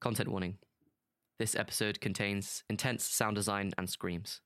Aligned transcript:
Content 0.00 0.28
warning 0.28 0.58
this 1.38 1.54
episode 1.54 2.00
contains 2.00 2.64
intense 2.68 3.04
sound 3.04 3.36
design 3.36 3.72
and 3.78 3.88
screams. 3.88 4.40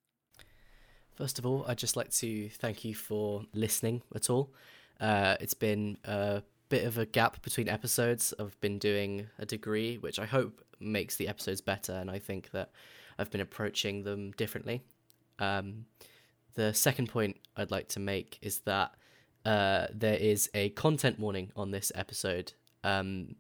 First 1.17 1.39
of 1.39 1.47
all, 1.47 1.65
I'd 1.67 1.79
just 1.79 1.97
like 1.97 2.11
to 2.11 2.49
thank 2.51 2.85
you 2.85 2.95
for 2.95 3.44
listening 3.54 4.02
at 4.15 4.30
all. 4.30 4.52
Uh, 5.00 5.36
it's 5.41 5.54
been 5.54 5.99
a 6.04 6.42
bit 6.68 6.84
of 6.84 6.99
a 6.99 7.07
gap 7.07 7.42
between 7.42 7.68
episodes. 7.68 8.32
I've 8.38 8.59
been 8.61 8.79
doing 8.79 9.27
a 9.38 9.46
degree, 9.46 9.98
which 9.98 10.18
I 10.18 10.27
hope 10.27 10.62
makes 10.80 11.16
the 11.16 11.29
episodes 11.29 11.61
better, 11.61 11.93
and 11.93 12.11
I 12.11 12.19
think 12.19 12.50
that 12.53 12.71
I've 13.19 13.30
been 13.30 13.41
approaching 13.41 14.05
them 14.05 14.32
differently. 14.32 14.82
Um, 15.39 15.87
the 16.55 16.73
second 16.75 17.09
point 17.09 17.39
I'd 17.57 17.71
like 17.71 17.89
to 17.89 18.00
make 18.00 18.39
is 18.43 18.61
that 18.61 18.95
uh, 19.45 19.87
there 19.93 20.16
is 20.16 20.50
a 20.55 20.71
content 20.71 21.19
warning 21.19 21.50
on 21.57 21.71
this 21.71 21.91
episode. 21.95 22.53
Um, 22.84 23.37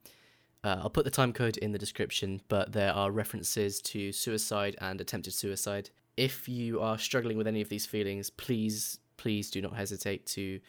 uh, 0.64 0.78
I'll 0.80 0.90
put 0.90 1.04
the 1.04 1.10
time 1.10 1.32
code 1.32 1.56
in 1.56 1.72
the 1.72 1.78
description, 1.78 2.40
but 2.48 2.72
there 2.72 2.92
are 2.92 3.10
references 3.10 3.80
to 3.82 4.12
suicide 4.12 4.76
and 4.80 5.00
attempted 5.00 5.34
suicide. 5.34 5.90
If 6.16 6.48
you 6.48 6.80
are 6.80 6.98
struggling 6.98 7.36
with 7.36 7.46
any 7.46 7.60
of 7.60 7.68
these 7.68 7.86
feelings, 7.86 8.30
please, 8.30 8.98
please 9.16 9.50
do 9.50 9.60
not 9.60 9.74
hesitate 9.74 10.26
to 10.26 10.60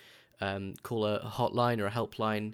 um, 0.42 0.74
call 0.84 1.06
a 1.06 1.20
hotline 1.20 1.80
or 1.80 1.88
a 1.88 1.92
helpline. 1.92 2.54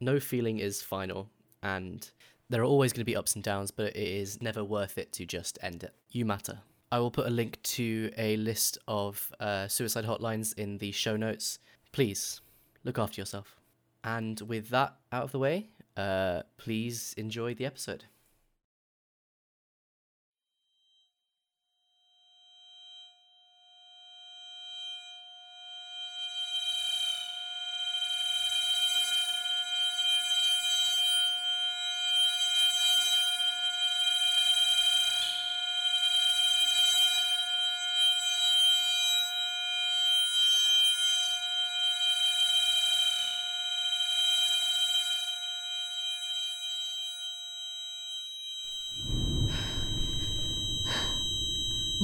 No 0.00 0.20
feeling 0.20 0.58
is 0.58 0.82
final, 0.82 1.30
and 1.62 2.10
there 2.50 2.60
are 2.60 2.66
always 2.66 2.92
going 2.92 3.00
to 3.00 3.04
be 3.04 3.16
ups 3.16 3.34
and 3.34 3.42
downs, 3.42 3.70
but 3.70 3.96
it 3.96 4.08
is 4.08 4.42
never 4.42 4.62
worth 4.62 4.98
it 4.98 5.12
to 5.12 5.24
just 5.24 5.58
end 5.62 5.84
it. 5.84 5.94
You 6.10 6.24
matter. 6.24 6.58
I 6.92 6.98
will 6.98 7.10
put 7.10 7.26
a 7.26 7.30
link 7.30 7.60
to 7.62 8.12
a 8.18 8.36
list 8.36 8.78
of 8.86 9.32
uh, 9.40 9.68
suicide 9.68 10.04
hotlines 10.04 10.56
in 10.58 10.78
the 10.78 10.92
show 10.92 11.16
notes. 11.16 11.58
Please 11.92 12.40
look 12.84 12.98
after 12.98 13.20
yourself. 13.20 13.56
And 14.04 14.40
with 14.42 14.68
that 14.68 14.96
out 15.10 15.24
of 15.24 15.32
the 15.32 15.38
way, 15.38 15.70
uh, 15.96 16.42
please 16.56 17.14
enjoy 17.16 17.54
the 17.54 17.66
episode. 17.66 18.04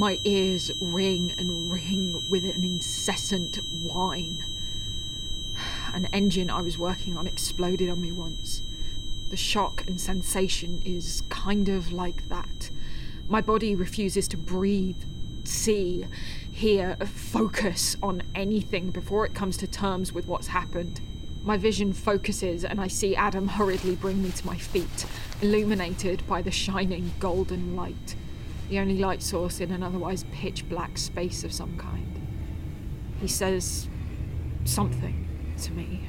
My 0.00 0.18
ears 0.24 0.70
ring 0.80 1.34
and 1.36 1.70
ring 1.70 2.24
with 2.30 2.46
an 2.46 2.64
incessant 2.64 3.56
whine. 3.70 4.42
An 5.92 6.06
engine 6.06 6.48
I 6.48 6.62
was 6.62 6.78
working 6.78 7.18
on 7.18 7.26
exploded 7.26 7.90
on 7.90 8.00
me 8.00 8.10
once. 8.10 8.62
The 9.28 9.36
shock 9.36 9.84
and 9.86 10.00
sensation 10.00 10.80
is 10.86 11.22
kind 11.28 11.68
of 11.68 11.92
like 11.92 12.30
that. 12.30 12.70
My 13.28 13.42
body 13.42 13.74
refuses 13.74 14.26
to 14.28 14.38
breathe, 14.38 15.02
see, 15.44 16.06
hear, 16.50 16.96
focus 17.04 17.98
on 18.02 18.22
anything 18.34 18.92
before 18.92 19.26
it 19.26 19.34
comes 19.34 19.58
to 19.58 19.66
terms 19.66 20.14
with 20.14 20.26
what's 20.26 20.46
happened. 20.46 21.02
My 21.42 21.58
vision 21.58 21.92
focuses 21.92 22.64
and 22.64 22.80
I 22.80 22.86
see 22.86 23.14
Adam 23.14 23.48
hurriedly 23.48 23.96
bring 23.96 24.22
me 24.22 24.30
to 24.30 24.46
my 24.46 24.56
feet, 24.56 25.04
illuminated 25.42 26.26
by 26.26 26.40
the 26.40 26.50
shining 26.50 27.12
golden 27.20 27.76
light 27.76 28.16
the 28.70 28.78
only 28.78 28.98
light 28.98 29.20
source 29.20 29.60
in 29.60 29.72
an 29.72 29.82
otherwise 29.82 30.24
pitch 30.32 30.66
black 30.68 30.96
space 30.96 31.42
of 31.44 31.52
some 31.52 31.76
kind. 31.76 32.06
He 33.20 33.28
says 33.28 33.88
something 34.64 35.28
to 35.58 35.72
me. 35.72 36.08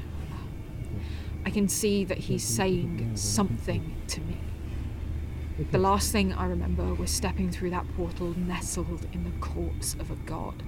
I 1.44 1.50
can 1.50 1.67
see 1.67 2.05
that 2.05 2.19
he's 2.19 2.44
saying 2.44 3.16
something 3.16 3.95
to 4.07 4.21
me. 4.21 4.38
The 5.71 5.79
last 5.79 6.11
thing 6.11 6.33
I 6.33 6.45
remember 6.45 6.94
was 6.94 7.09
stepping 7.09 7.51
through 7.51 7.71
that 7.71 7.85
portal 7.95 8.38
nestled 8.38 9.07
in 9.11 9.23
the 9.23 9.38
corpse 9.39 9.95
of 9.95 10.11
a 10.11 10.16
god. 10.27 10.61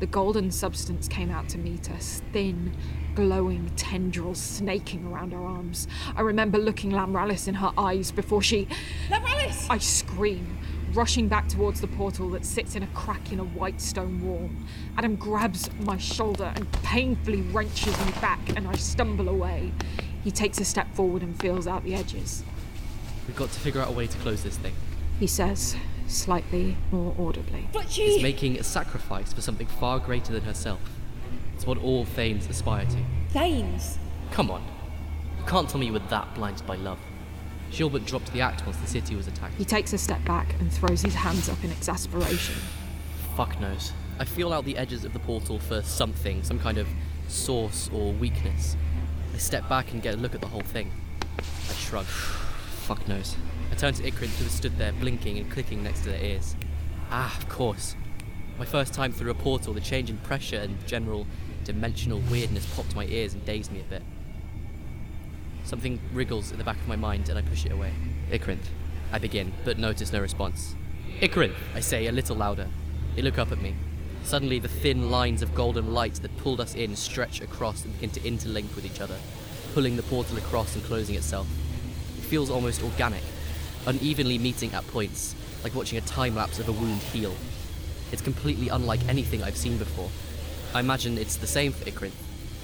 The 0.00 0.06
golden 0.06 0.50
substance 0.50 1.08
came 1.08 1.30
out 1.30 1.48
to 1.50 1.58
meet 1.58 1.90
us, 1.90 2.22
thin, 2.32 2.76
glowing 3.14 3.70
tendrils 3.76 4.40
snaking 4.40 5.06
around 5.06 5.32
our 5.32 5.44
arms. 5.44 5.88
I 6.14 6.20
remember 6.20 6.58
looking 6.58 6.92
Lamralis 6.92 7.48
in 7.48 7.54
her 7.54 7.72
eyes 7.78 8.10
before 8.10 8.42
she. 8.42 8.68
Lamralis! 9.08 9.66
I 9.70 9.78
scream, 9.78 10.58
rushing 10.94 11.28
back 11.28 11.48
towards 11.48 11.80
the 11.80 11.86
portal 11.88 12.28
that 12.30 12.44
sits 12.44 12.76
in 12.76 12.82
a 12.82 12.86
crack 12.88 13.32
in 13.32 13.40
a 13.40 13.44
white 13.44 13.80
stone 13.80 14.22
wall. 14.26 14.50
Adam 14.96 15.16
grabs 15.16 15.70
my 15.80 15.96
shoulder 15.96 16.52
and 16.54 16.70
painfully 16.82 17.42
wrenches 17.42 17.98
me 18.04 18.12
back, 18.20 18.40
and 18.56 18.68
I 18.68 18.74
stumble 18.74 19.28
away. 19.28 19.72
He 20.22 20.30
takes 20.30 20.58
a 20.58 20.64
step 20.64 20.92
forward 20.94 21.22
and 21.22 21.38
feels 21.40 21.66
out 21.66 21.84
the 21.84 21.94
edges. 21.94 22.44
We've 23.26 23.36
got 23.36 23.50
to 23.50 23.60
figure 23.60 23.80
out 23.80 23.88
a 23.88 23.92
way 23.92 24.06
to 24.06 24.18
close 24.18 24.42
this 24.42 24.56
thing. 24.56 24.74
He 25.18 25.26
says, 25.26 25.76
slightly 26.08 26.76
more 26.90 27.14
audibly. 27.18 27.68
But 27.72 27.90
she. 27.90 28.02
It's 28.02 28.22
making 28.22 28.58
a 28.58 28.64
sacrifice 28.64 29.32
for 29.32 29.40
something 29.40 29.66
far 29.66 29.98
greater 29.98 30.32
than 30.32 30.42
herself. 30.42 30.80
It's 31.54 31.66
what 31.66 31.78
all 31.78 32.04
Thanes 32.04 32.48
aspire 32.48 32.84
to. 32.86 32.96
Thanes. 33.30 33.98
Come 34.30 34.50
on. 34.50 34.62
You 35.38 35.44
can't 35.46 35.68
tell 35.68 35.78
me 35.80 35.86
you 35.86 35.92
were 35.92 36.00
that 36.00 36.34
blinded 36.34 36.66
by 36.66 36.76
love. 36.76 36.98
Gilbert 37.72 38.04
dropped 38.04 38.32
the 38.32 38.40
act 38.40 38.64
once 38.66 38.76
the 38.76 38.86
city 38.86 39.16
was 39.16 39.26
attacked. 39.26 39.54
He 39.54 39.64
takes 39.64 39.92
a 39.92 39.98
step 39.98 40.22
back 40.24 40.54
and 40.60 40.72
throws 40.72 41.02
his 41.02 41.14
hands 41.14 41.48
up 41.48 41.62
in 41.64 41.70
exasperation. 41.70 42.54
Fuck 43.36 43.58
knows. 43.60 43.92
I 44.18 44.24
feel 44.24 44.52
out 44.52 44.64
the 44.64 44.76
edges 44.76 45.04
of 45.04 45.12
the 45.12 45.18
portal 45.18 45.58
for 45.58 45.80
something, 45.82 46.42
some 46.42 46.58
kind 46.58 46.76
of 46.78 46.86
source 47.28 47.88
or 47.92 48.12
weakness. 48.12 48.76
I 49.34 49.38
step 49.38 49.68
back 49.68 49.92
and 49.92 50.02
get 50.02 50.14
a 50.14 50.16
look 50.18 50.34
at 50.34 50.42
the 50.42 50.46
whole 50.46 50.60
thing. 50.60 50.90
I 51.38 51.72
shrug. 51.72 52.04
Fuck 52.84 53.08
knows. 53.08 53.36
I 53.70 53.74
turn 53.74 53.94
to 53.94 54.02
Ikrinth, 54.02 54.36
who 54.36 54.48
stood 54.50 54.76
there 54.76 54.92
blinking 54.92 55.38
and 55.38 55.50
clicking 55.50 55.82
next 55.82 56.00
to 56.00 56.10
their 56.10 56.22
ears. 56.22 56.54
Ah, 57.10 57.34
of 57.38 57.48
course. 57.48 57.96
My 58.58 58.66
first 58.66 58.92
time 58.92 59.12
through 59.12 59.30
a 59.30 59.34
portal, 59.34 59.72
the 59.72 59.80
change 59.80 60.10
in 60.10 60.18
pressure 60.18 60.58
and 60.58 60.86
general 60.86 61.26
dimensional 61.64 62.20
weirdness 62.30 62.66
popped 62.76 62.94
my 62.94 63.06
ears 63.06 63.32
and 63.32 63.44
dazed 63.46 63.72
me 63.72 63.80
a 63.80 63.84
bit. 63.84 64.02
Something 65.64 66.00
wriggles 66.12 66.50
in 66.52 66.58
the 66.58 66.64
back 66.64 66.76
of 66.76 66.88
my 66.88 66.96
mind 66.96 67.28
and 67.28 67.38
I 67.38 67.42
push 67.42 67.64
it 67.64 67.72
away. 67.72 67.92
Ikrinth. 68.30 68.66
I 69.12 69.18
begin, 69.18 69.52
but 69.64 69.78
notice 69.78 70.12
no 70.12 70.20
response. 70.20 70.74
Ikrinth, 71.20 71.54
I 71.74 71.80
say 71.80 72.06
a 72.06 72.12
little 72.12 72.36
louder. 72.36 72.66
They 73.14 73.22
look 73.22 73.38
up 73.38 73.52
at 73.52 73.60
me. 73.60 73.74
Suddenly, 74.24 74.58
the 74.58 74.68
thin 74.68 75.10
lines 75.10 75.42
of 75.42 75.54
golden 75.54 75.92
light 75.92 76.14
that 76.16 76.36
pulled 76.38 76.60
us 76.60 76.74
in 76.74 76.96
stretch 76.96 77.40
across 77.40 77.84
and 77.84 77.92
begin 77.94 78.10
to 78.10 78.20
interlink 78.20 78.74
with 78.74 78.86
each 78.86 79.00
other, 79.00 79.16
pulling 79.74 79.96
the 79.96 80.02
portal 80.04 80.36
across 80.38 80.74
and 80.74 80.84
closing 80.84 81.16
itself. 81.16 81.46
It 82.18 82.24
feels 82.24 82.50
almost 82.50 82.82
organic, 82.82 83.22
unevenly 83.86 84.38
meeting 84.38 84.72
at 84.72 84.86
points, 84.88 85.34
like 85.62 85.74
watching 85.74 85.98
a 85.98 86.02
time 86.02 86.36
lapse 86.36 86.58
of 86.58 86.68
a 86.68 86.72
wound 86.72 87.02
heal. 87.02 87.34
It's 88.12 88.22
completely 88.22 88.68
unlike 88.68 89.06
anything 89.08 89.42
I've 89.42 89.56
seen 89.56 89.76
before. 89.76 90.10
I 90.74 90.80
imagine 90.80 91.18
it's 91.18 91.36
the 91.36 91.46
same 91.46 91.72
for 91.72 91.84
Ikrinth. 91.84 92.12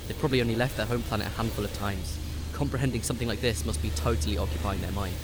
They've 0.06 0.18
probably 0.18 0.40
only 0.40 0.54
left 0.54 0.76
their 0.76 0.86
home 0.86 1.02
planet 1.02 1.26
a 1.26 1.30
handful 1.30 1.64
of 1.64 1.72
times 1.74 2.18
comprehending 2.58 3.02
something 3.02 3.28
like 3.28 3.40
this 3.40 3.64
must 3.64 3.80
be 3.80 3.90
totally 3.90 4.36
occupying 4.36 4.80
their 4.80 4.90
mind. 4.90 5.14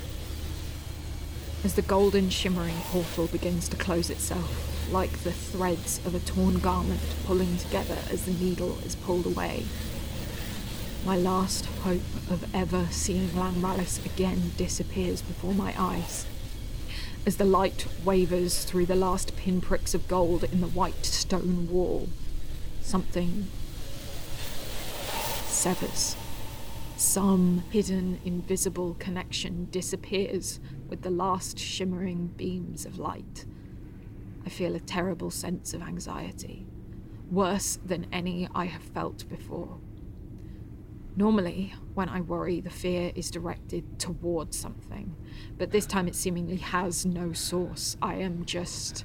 As 1.64 1.74
the 1.74 1.82
golden 1.82 2.30
shimmering 2.30 2.76
portal 2.92 3.26
begins 3.26 3.68
to 3.70 3.76
close 3.76 4.08
itself, 4.08 4.88
like 4.92 5.10
the 5.24 5.32
threads 5.32 5.98
of 6.06 6.14
a 6.14 6.20
torn 6.20 6.60
garment 6.60 7.00
pulling 7.26 7.56
together 7.56 7.98
as 8.08 8.24
the 8.24 8.32
needle 8.32 8.78
is 8.84 8.94
pulled 8.94 9.26
away, 9.26 9.64
my 11.04 11.16
last 11.16 11.66
hope 11.82 12.02
of 12.30 12.54
ever 12.54 12.86
seeing 12.92 13.30
Lamralis 13.30 14.04
again 14.06 14.52
disappears 14.56 15.20
before 15.20 15.54
my 15.54 15.74
eyes. 15.76 16.26
As 17.26 17.36
the 17.36 17.44
light 17.44 17.88
wavers 18.04 18.62
through 18.62 18.86
the 18.86 18.94
last 18.94 19.36
pinpricks 19.36 19.92
of 19.92 20.06
gold 20.06 20.44
in 20.44 20.60
the 20.60 20.68
white 20.68 21.04
stone 21.04 21.68
wall, 21.68 22.08
something 22.80 23.48
severs. 25.46 26.14
Some 26.96 27.64
hidden, 27.70 28.20
invisible 28.24 28.94
connection 29.00 29.66
disappears 29.72 30.60
with 30.88 31.02
the 31.02 31.10
last 31.10 31.58
shimmering 31.58 32.28
beams 32.36 32.86
of 32.86 33.00
light. 33.00 33.44
I 34.46 34.48
feel 34.48 34.76
a 34.76 34.80
terrible 34.80 35.30
sense 35.30 35.74
of 35.74 35.82
anxiety, 35.82 36.66
worse 37.32 37.80
than 37.84 38.06
any 38.12 38.48
I 38.54 38.66
have 38.66 38.82
felt 38.82 39.28
before. 39.28 39.78
Normally, 41.16 41.74
when 41.94 42.08
I 42.08 42.20
worry, 42.20 42.60
the 42.60 42.70
fear 42.70 43.10
is 43.16 43.28
directed 43.30 43.98
towards 43.98 44.56
something, 44.56 45.16
but 45.58 45.72
this 45.72 45.86
time 45.86 46.06
it 46.06 46.14
seemingly 46.14 46.56
has 46.56 47.04
no 47.04 47.32
source. 47.32 47.96
I 48.00 48.16
am 48.16 48.44
just 48.44 49.04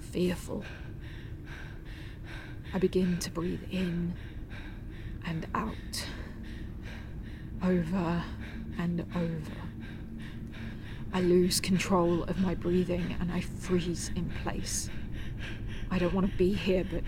fearful. 0.00 0.64
I 2.72 2.78
begin 2.78 3.18
to 3.18 3.30
breathe 3.30 3.64
in 3.70 4.14
and 5.26 5.46
out 5.54 6.06
over 7.62 8.24
and 8.78 9.00
over. 9.14 9.62
I 11.12 11.20
lose 11.20 11.60
control 11.60 12.24
of 12.24 12.38
my 12.38 12.54
breathing 12.54 13.16
and 13.20 13.30
I 13.30 13.40
freeze 13.40 14.10
in 14.16 14.30
place. 14.42 14.88
I 15.90 15.98
don't 15.98 16.14
want 16.14 16.30
to 16.30 16.36
be 16.38 16.54
here, 16.54 16.84
but 16.90 17.02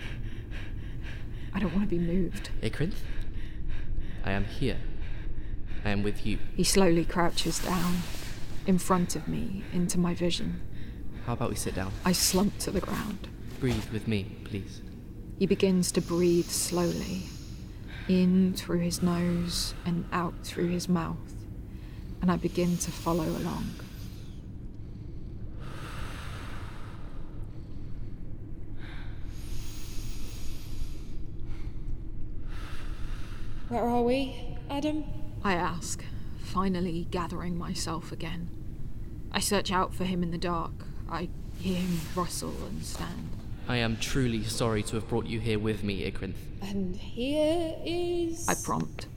I 1.53 1.59
don't 1.59 1.73
want 1.73 1.89
to 1.89 1.95
be 1.95 1.99
moved. 1.99 2.49
Ikrinth? 2.61 2.99
I 4.23 4.31
am 4.31 4.45
here. 4.45 4.77
I 5.83 5.89
am 5.89 6.03
with 6.03 6.25
you. 6.25 6.37
He 6.55 6.63
slowly 6.63 7.05
crouches 7.05 7.59
down 7.59 7.97
in 8.67 8.77
front 8.77 9.15
of 9.15 9.27
me 9.27 9.63
into 9.73 9.99
my 9.99 10.13
vision. 10.13 10.61
How 11.25 11.33
about 11.33 11.49
we 11.49 11.55
sit 11.55 11.75
down? 11.75 11.91
I 12.03 12.11
slump 12.11 12.57
to 12.59 12.71
the 12.71 12.81
ground. 12.81 13.27
Breathe 13.59 13.89
with 13.91 14.07
me, 14.07 14.35
please. 14.43 14.81
He 15.39 15.47
begins 15.47 15.91
to 15.93 16.01
breathe 16.01 16.47
slowly, 16.47 17.23
in 18.07 18.53
through 18.53 18.79
his 18.79 19.01
nose 19.01 19.73
and 19.85 20.05
out 20.11 20.33
through 20.43 20.67
his 20.67 20.87
mouth, 20.87 21.33
and 22.21 22.31
I 22.31 22.37
begin 22.37 22.77
to 22.77 22.91
follow 22.91 23.25
along. 23.25 23.69
Where 33.69 33.83
are 33.83 34.03
we, 34.03 34.35
Adam? 34.69 35.03
I 35.43 35.53
ask, 35.53 36.05
finally 36.39 37.07
gathering 37.09 37.57
myself 37.57 38.11
again. 38.11 38.49
I 39.31 39.39
search 39.39 39.71
out 39.71 39.93
for 39.93 40.05
him 40.05 40.21
in 40.23 40.31
the 40.31 40.37
dark. 40.37 40.85
I 41.09 41.29
hear 41.57 41.77
him 41.77 41.99
rustle 42.15 42.53
and 42.67 42.83
stand. 42.83 43.34
I 43.67 43.77
am 43.77 43.97
truly 43.97 44.43
sorry 44.43 44.83
to 44.83 44.95
have 44.95 45.09
brought 45.09 45.25
you 45.25 45.39
here 45.39 45.57
with 45.57 45.83
me, 45.83 46.09
Ikrinth. 46.09 46.35
And 46.61 46.95
here 46.95 47.75
is. 47.83 48.47
I 48.47 48.53
prompt. 48.53 49.07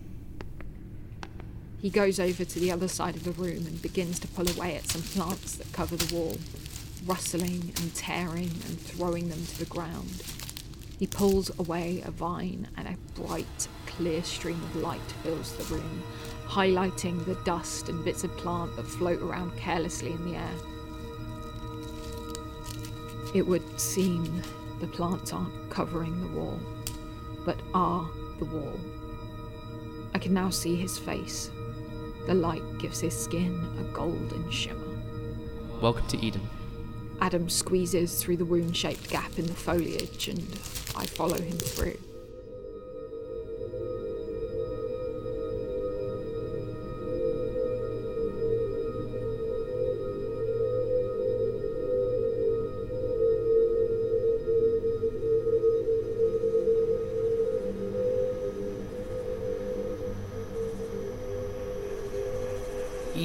He 1.81 1.91
goes 1.91 2.19
over 2.19 2.45
to 2.45 2.59
the 2.59 2.73
other 2.73 2.89
side 2.89 3.15
of 3.15 3.25
the 3.25 3.33
room 3.33 3.67
and 3.67 3.81
begins 3.83 4.19
to 4.21 4.29
pull 4.29 4.49
away 4.51 4.77
at 4.77 4.89
some 4.89 5.03
plants 5.03 5.57
that 5.57 5.73
cover 5.73 5.97
the 5.97 6.15
wall, 6.15 6.39
rustling 7.05 7.73
and 7.77 7.95
tearing 7.95 8.51
and 8.67 8.81
throwing 8.81 9.29
them 9.29 9.45
to 9.45 9.59
the 9.59 9.67
ground. 9.67 10.23
He 10.99 11.07
pulls 11.07 11.57
away 11.59 12.03
a 12.05 12.11
vine, 12.11 12.69
and 12.77 12.89
a 12.89 12.97
bright, 13.21 13.69
clear 13.87 14.25
stream 14.25 14.61
of 14.61 14.77
light 14.77 15.01
fills 15.23 15.55
the 15.57 15.75
room, 15.75 16.03
highlighting 16.47 17.25
the 17.25 17.39
dust 17.45 17.89
and 17.89 18.05
bits 18.05 18.25
of 18.25 18.37
plant 18.39 18.75
that 18.77 18.87
float 18.87 19.23
around 19.23 19.57
carelessly 19.57 20.11
in 20.11 20.25
the 20.25 20.37
air. 20.37 20.55
It 23.35 23.47
would 23.47 23.79
seem 23.79 24.43
the 24.81 24.87
plants 24.87 25.35
aren't 25.35 25.71
covering 25.71 26.19
the 26.21 26.39
wall, 26.39 26.59
but 27.45 27.59
are 27.75 28.09
the 28.39 28.47
wall. 28.47 28.81
I 30.15 30.19
can 30.19 30.33
now 30.33 30.49
see 30.49 30.77
his 30.77 30.99
face. 30.99 31.51
The 32.27 32.33
light 32.33 32.63
gives 32.79 33.01
his 33.01 33.15
skin 33.15 33.63
a 33.79 33.83
golden 33.93 34.51
shimmer. 34.51 34.99
Welcome 35.83 36.07
to 36.07 36.19
Eden. 36.19 36.49
Adam 37.21 37.51
squeezes 37.51 38.23
through 38.23 38.39
the 38.39 38.47
wound 38.47 38.75
shaped 38.75 39.11
gap 39.11 39.39
in 39.39 39.47
the 39.47 39.55
foliage, 39.55 40.29
and 40.29 40.49
I 40.97 41.05
follow 41.05 41.39
him 41.39 41.59
through. 41.59 41.99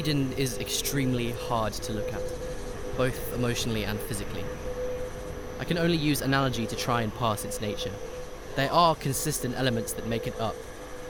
Eden 0.03 0.33
is 0.33 0.57
extremely 0.57 1.31
hard 1.31 1.71
to 1.71 1.93
look 1.93 2.11
at, 2.11 2.21
both 2.97 3.33
emotionally 3.35 3.85
and 3.85 3.97
physically. 4.01 4.43
I 5.61 5.63
can 5.63 5.77
only 5.77 5.95
use 5.95 6.19
analogy 6.19 6.67
to 6.67 6.75
try 6.75 7.03
and 7.03 7.15
pass 7.15 7.45
its 7.45 7.61
nature. 7.61 7.93
There 8.57 8.69
are 8.69 8.95
consistent 8.95 9.55
elements 9.55 9.93
that 9.93 10.05
make 10.05 10.27
it 10.27 10.37
up 10.41 10.57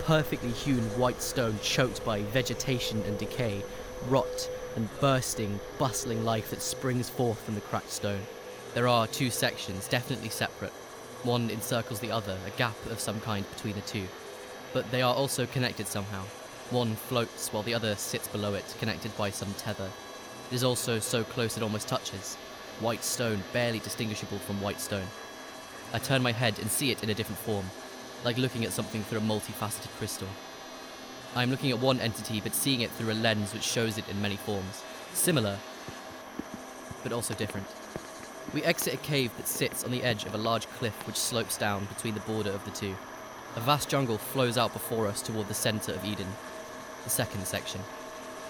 perfectly 0.03 0.51
hewn 0.51 0.83
white 0.99 1.23
stone 1.23 1.57
choked 1.63 2.05
by 2.05 2.21
vegetation 2.21 3.01
and 3.07 3.17
decay, 3.17 3.63
rot, 4.09 4.47
and 4.75 4.87
bursting, 4.99 5.59
bustling 5.79 6.23
life 6.23 6.51
that 6.51 6.61
springs 6.61 7.09
forth 7.09 7.41
from 7.41 7.55
the 7.55 7.61
cracked 7.61 7.89
stone. 7.89 8.21
There 8.75 8.87
are 8.87 9.07
two 9.07 9.31
sections, 9.31 9.87
definitely 9.87 10.29
separate. 10.29 10.73
One 11.23 11.49
encircles 11.49 11.99
the 11.99 12.11
other, 12.11 12.37
a 12.45 12.57
gap 12.59 12.75
of 12.91 12.99
some 12.99 13.19
kind 13.21 13.43
between 13.55 13.73
the 13.73 13.81
two. 13.81 14.07
But 14.71 14.91
they 14.91 15.01
are 15.01 15.15
also 15.15 15.47
connected 15.47 15.87
somehow. 15.87 16.25
One 16.73 16.95
floats 16.95 17.53
while 17.53 17.61
the 17.61 17.75
other 17.75 17.95
sits 17.95 18.27
below 18.27 18.55
it, 18.55 18.75
connected 18.79 19.15
by 19.15 19.29
some 19.29 19.53
tether. 19.59 19.91
It 20.49 20.55
is 20.55 20.63
also 20.63 20.97
so 20.97 21.23
close 21.23 21.55
it 21.55 21.61
almost 21.61 21.87
touches. 21.87 22.33
White 22.79 23.03
stone, 23.03 23.43
barely 23.53 23.77
distinguishable 23.77 24.39
from 24.39 24.59
white 24.59 24.81
stone. 24.81 25.05
I 25.93 25.99
turn 25.99 26.23
my 26.23 26.31
head 26.31 26.57
and 26.57 26.71
see 26.71 26.89
it 26.89 27.03
in 27.03 27.11
a 27.11 27.13
different 27.13 27.37
form, 27.37 27.67
like 28.25 28.39
looking 28.39 28.65
at 28.65 28.71
something 28.71 29.03
through 29.03 29.19
a 29.19 29.21
multifaceted 29.21 29.95
crystal. 29.99 30.27
I 31.35 31.43
am 31.43 31.51
looking 31.51 31.69
at 31.69 31.77
one 31.77 31.99
entity, 31.99 32.41
but 32.41 32.55
seeing 32.55 32.81
it 32.81 32.89
through 32.89 33.11
a 33.11 33.21
lens 33.21 33.53
which 33.53 33.61
shows 33.61 33.99
it 33.99 34.09
in 34.09 34.19
many 34.19 34.37
forms. 34.37 34.81
Similar, 35.13 35.59
but 37.03 37.13
also 37.13 37.35
different. 37.35 37.67
We 38.51 38.63
exit 38.63 38.95
a 38.95 38.97
cave 38.97 39.29
that 39.37 39.47
sits 39.47 39.83
on 39.83 39.91
the 39.91 40.01
edge 40.01 40.25
of 40.25 40.33
a 40.33 40.39
large 40.39 40.65
cliff 40.69 41.05
which 41.05 41.17
slopes 41.17 41.55
down 41.55 41.85
between 41.85 42.15
the 42.15 42.19
border 42.21 42.49
of 42.49 42.65
the 42.65 42.71
two. 42.71 42.95
A 43.55 43.59
vast 43.59 43.89
jungle 43.89 44.17
flows 44.17 44.57
out 44.57 44.73
before 44.73 45.05
us 45.05 45.21
toward 45.21 45.47
the 45.47 45.53
centre 45.53 45.93
of 45.93 46.03
Eden, 46.03 46.29
the 47.03 47.09
second 47.09 47.45
section. 47.45 47.81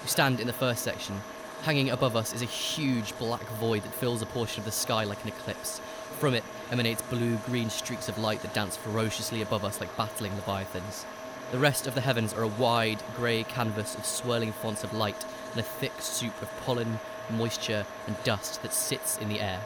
We 0.01 0.09
stand 0.09 0.39
in 0.39 0.47
the 0.47 0.53
first 0.53 0.83
section. 0.83 1.21
Hanging 1.63 1.89
above 1.89 2.15
us 2.15 2.33
is 2.33 2.41
a 2.41 2.45
huge 2.45 3.17
black 3.17 3.47
void 3.59 3.83
that 3.83 3.93
fills 3.93 4.21
a 4.21 4.25
portion 4.25 4.59
of 4.59 4.65
the 4.65 4.71
sky 4.71 5.05
like 5.05 5.21
an 5.23 5.29
eclipse. 5.29 5.79
From 6.19 6.33
it 6.33 6.43
emanates 6.71 7.01
blue 7.03 7.37
green 7.45 7.69
streaks 7.69 8.09
of 8.09 8.17
light 8.17 8.41
that 8.41 8.53
dance 8.53 8.75
ferociously 8.75 9.41
above 9.41 9.63
us 9.63 9.79
like 9.79 9.95
battling 9.95 10.35
leviathans. 10.35 11.05
The 11.51 11.59
rest 11.59 11.87
of 11.87 11.95
the 11.95 12.01
heavens 12.01 12.33
are 12.33 12.43
a 12.43 12.47
wide, 12.47 13.01
grey 13.15 13.43
canvas 13.43 13.95
of 13.95 14.05
swirling 14.05 14.51
fonts 14.51 14.83
of 14.83 14.93
light 14.93 15.25
and 15.51 15.59
a 15.59 15.63
thick 15.63 15.93
soup 15.99 16.41
of 16.41 16.49
pollen, 16.61 16.99
moisture, 17.29 17.85
and 18.07 18.21
dust 18.23 18.61
that 18.61 18.73
sits 18.73 19.17
in 19.17 19.29
the 19.29 19.39
air. 19.39 19.61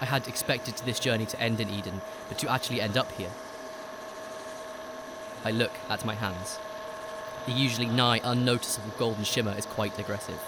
I 0.00 0.04
had 0.04 0.28
expected 0.28 0.74
this 0.76 1.00
journey 1.00 1.24
to 1.26 1.40
end 1.40 1.60
in 1.60 1.70
Eden, 1.70 2.02
but 2.28 2.38
to 2.38 2.50
actually 2.50 2.80
end 2.80 2.96
up 2.96 3.10
here. 3.12 3.30
I 5.44 5.52
look 5.52 5.72
at 5.88 6.04
my 6.04 6.14
hands. 6.14 6.58
The 7.46 7.52
usually 7.52 7.86
nigh 7.86 8.20
unnoticeable 8.24 8.92
golden 8.98 9.22
shimmer 9.22 9.54
is 9.56 9.66
quite 9.66 9.96
aggressive. 10.00 10.40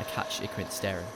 I 0.00 0.02
catch 0.02 0.40
Ikrinth 0.40 0.72
staring. 0.72 1.06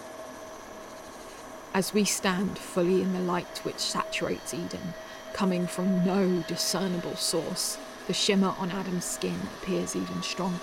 As 1.75 1.93
we 1.93 2.05
stand 2.05 2.57
fully 2.57 3.03
in 3.03 3.13
the 3.13 3.19
light 3.19 3.59
which 3.65 3.81
saturates 3.81 4.55
Eden, 4.55 4.95
coming 5.33 5.67
from 5.67 6.05
no 6.05 6.45
discernible 6.47 7.17
source, 7.17 7.77
the 8.07 8.13
shimmer 8.13 8.55
on 8.57 8.71
Adam's 8.71 9.05
skin 9.05 9.41
appears 9.59 9.97
even 9.97 10.23
stronger. 10.23 10.61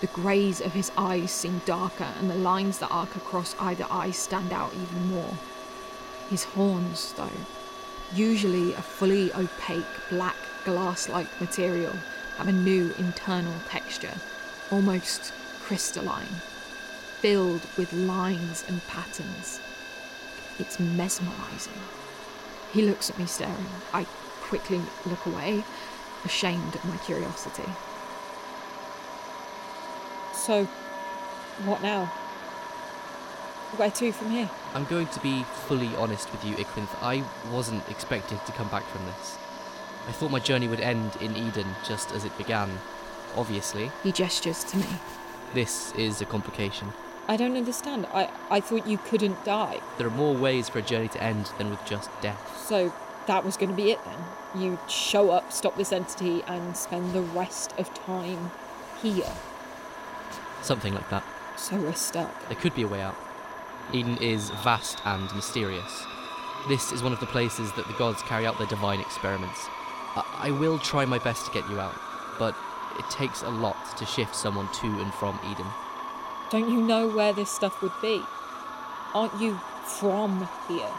The 0.00 0.08
greys 0.08 0.60
of 0.60 0.72
his 0.72 0.90
eyes 0.96 1.30
seem 1.30 1.62
darker, 1.64 2.08
and 2.18 2.28
the 2.28 2.34
lines 2.34 2.78
that 2.78 2.90
arc 2.90 3.14
across 3.14 3.54
either 3.60 3.86
eye 3.88 4.10
stand 4.10 4.52
out 4.52 4.72
even 4.74 5.06
more. 5.06 5.34
His 6.28 6.42
horns, 6.42 7.14
though, 7.16 7.30
usually 8.12 8.72
a 8.72 8.82
fully 8.82 9.32
opaque 9.34 9.84
black 10.10 10.36
glass 10.64 11.08
like 11.08 11.28
material, 11.40 11.94
have 12.36 12.48
a 12.48 12.52
new 12.52 12.94
internal 12.98 13.54
texture, 13.68 14.14
almost 14.70 15.32
crystalline, 15.62 16.40
filled 17.20 17.62
with 17.76 17.92
lines 17.92 18.64
and 18.68 18.86
patterns. 18.86 19.60
It's 20.58 20.78
mesmerizing. 20.78 21.80
He 22.72 22.82
looks 22.82 23.08
at 23.10 23.18
me 23.18 23.26
staring. 23.26 23.66
I 23.92 24.04
quickly 24.40 24.80
look 25.06 25.24
away, 25.26 25.64
ashamed 26.24 26.74
of 26.74 26.84
my 26.84 26.96
curiosity. 26.98 27.70
So, 30.34 30.64
what 31.64 31.82
now? 31.82 32.06
Where 33.76 33.90
to 33.90 34.12
from 34.12 34.30
here? 34.30 34.50
I'm 34.74 34.84
going 34.84 35.06
to 35.08 35.20
be 35.20 35.44
fully 35.66 35.94
honest 35.96 36.30
with 36.30 36.44
you, 36.44 36.54
Ikrinth. 36.56 36.94
I 37.02 37.24
wasn't 37.50 37.88
expected 37.88 38.44
to 38.46 38.52
come 38.52 38.68
back 38.68 38.84
from 38.84 39.04
this. 39.06 39.38
I 40.06 40.12
thought 40.12 40.30
my 40.30 40.38
journey 40.38 40.68
would 40.68 40.80
end 40.80 41.16
in 41.20 41.36
Eden 41.36 41.66
just 41.86 42.12
as 42.12 42.24
it 42.24 42.36
began. 42.36 42.70
Obviously, 43.36 43.90
He 44.02 44.12
gestures 44.12 44.62
to 44.64 44.76
me. 44.76 44.86
this 45.54 45.92
is 45.94 46.20
a 46.20 46.24
complication. 46.24 46.92
I 47.26 47.36
don't 47.36 47.56
understand. 47.56 48.06
I, 48.12 48.28
I 48.50 48.60
thought 48.60 48.86
you 48.86 48.98
couldn't 48.98 49.42
die. 49.44 49.80
There 49.96 50.06
are 50.06 50.10
more 50.10 50.34
ways 50.34 50.68
for 50.68 50.78
a 50.78 50.82
journey 50.82 51.08
to 51.08 51.22
end 51.22 51.50
than 51.58 51.70
with 51.70 51.84
just 51.86 52.10
death. 52.20 52.62
So 52.66 52.92
that 53.26 53.44
was 53.44 53.56
going 53.56 53.70
to 53.70 53.76
be 53.76 53.90
it 53.90 54.00
then. 54.04 54.62
You 54.62 54.78
show 54.88 55.30
up, 55.30 55.50
stop 55.52 55.76
this 55.76 55.90
entity, 55.90 56.42
and 56.46 56.76
spend 56.76 57.12
the 57.14 57.22
rest 57.22 57.72
of 57.78 57.92
time 57.94 58.50
here. 59.02 59.32
Something 60.62 60.94
like 60.94 61.08
that. 61.10 61.24
So 61.56 61.76
we're 61.76 61.94
stuck. 61.94 62.48
There 62.48 62.56
could 62.56 62.74
be 62.74 62.82
a 62.82 62.88
way 62.88 63.00
out. 63.00 63.16
Eden 63.92 64.16
is 64.18 64.50
vast 64.50 65.00
and 65.06 65.32
mysterious. 65.34 66.04
This 66.68 66.92
is 66.92 67.02
one 67.02 67.12
of 67.12 67.20
the 67.20 67.26
places 67.26 67.72
that 67.72 67.86
the 67.86 67.92
gods 67.94 68.22
carry 68.22 68.46
out 68.46 68.58
their 68.58 68.66
divine 68.66 69.00
experiments. 69.00 69.66
I, 70.16 70.48
I 70.48 70.50
will 70.50 70.78
try 70.78 71.04
my 71.04 71.18
best 71.18 71.46
to 71.46 71.52
get 71.52 71.68
you 71.68 71.80
out, 71.80 71.94
but 72.38 72.54
it 72.98 73.08
takes 73.10 73.42
a 73.42 73.50
lot 73.50 73.96
to 73.98 74.06
shift 74.06 74.34
someone 74.34 74.68
to 74.74 74.86
and 74.86 75.12
from 75.14 75.38
Eden. 75.50 75.66
Don't 76.50 76.68
you 76.68 76.80
know 76.80 77.08
where 77.08 77.32
this 77.32 77.50
stuff 77.50 77.82
would 77.82 77.92
be? 78.00 78.22
Aren't 79.14 79.40
you 79.40 79.58
from 79.84 80.48
here? 80.68 80.90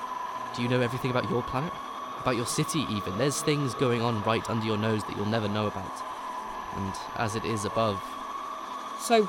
Do 0.56 0.62
you 0.62 0.70
know 0.70 0.82
everything 0.82 1.12
about 1.12 1.30
your 1.30 1.44
planet? 1.44 1.74
About 2.22 2.36
your 2.36 2.46
city, 2.46 2.86
even? 2.90 3.18
There's 3.18 3.42
things 3.42 3.74
going 3.74 4.02
on 4.02 4.24
right 4.24 4.50
under 4.50 4.66
your 4.66 4.78
nose 4.78 5.04
that 5.04 5.16
you'll 5.16 5.26
never 5.26 5.48
know 5.48 5.68
about. 5.68 5.92
And 6.76 6.94
as 7.16 7.36
it 7.36 7.46
is 7.46 7.66
above, 7.66 8.02
So, 9.00 9.26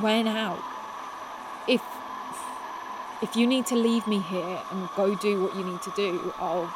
when 0.00 0.26
now? 0.26 0.62
If 1.66 1.82
if 3.22 3.36
you 3.36 3.46
need 3.46 3.66
to 3.66 3.74
leave 3.74 4.06
me 4.06 4.18
here 4.18 4.60
and 4.70 4.88
go 4.96 5.14
do 5.14 5.42
what 5.42 5.56
you 5.56 5.64
need 5.64 5.82
to 5.82 5.90
do, 5.96 6.32
I'll. 6.38 6.72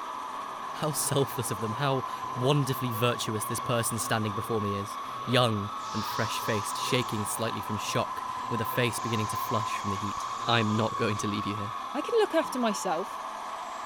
How 0.78 0.92
selfless 0.92 1.50
of 1.50 1.60
them, 1.60 1.72
how 1.72 2.04
wonderfully 2.40 2.90
virtuous 2.92 3.44
this 3.44 3.60
person 3.60 3.98
standing 3.98 4.32
before 4.32 4.60
me 4.60 4.76
is. 4.78 4.88
Young 5.28 5.68
and 5.94 6.04
fresh 6.16 6.38
faced, 6.46 6.90
shaking 6.90 7.24
slightly 7.24 7.60
from 7.62 7.78
shock, 7.78 8.08
with 8.50 8.60
a 8.60 8.64
face 8.64 8.98
beginning 9.00 9.26
to 9.26 9.36
flush 9.48 9.70
from 9.80 9.90
the 9.90 9.96
heat. 9.98 10.14
I'm 10.46 10.76
not 10.76 10.96
going 10.98 11.16
to 11.16 11.26
leave 11.26 11.46
you 11.46 11.54
here. 11.54 11.70
I 11.94 12.00
can 12.00 12.14
look 12.18 12.34
after 12.34 12.58
myself. 12.58 13.12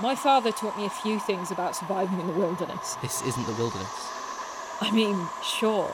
My 0.00 0.14
father 0.14 0.52
taught 0.52 0.76
me 0.76 0.84
a 0.84 0.90
few 0.90 1.18
things 1.18 1.50
about 1.50 1.75
surviving 1.75 2.20
in 2.20 2.26
the 2.26 2.32
wilderness. 2.34 2.96
This 2.96 3.22
isn't 3.22 3.46
the 3.46 3.54
wilderness. 3.54 4.11
I 4.80 4.90
mean, 4.90 5.18
sure. 5.42 5.90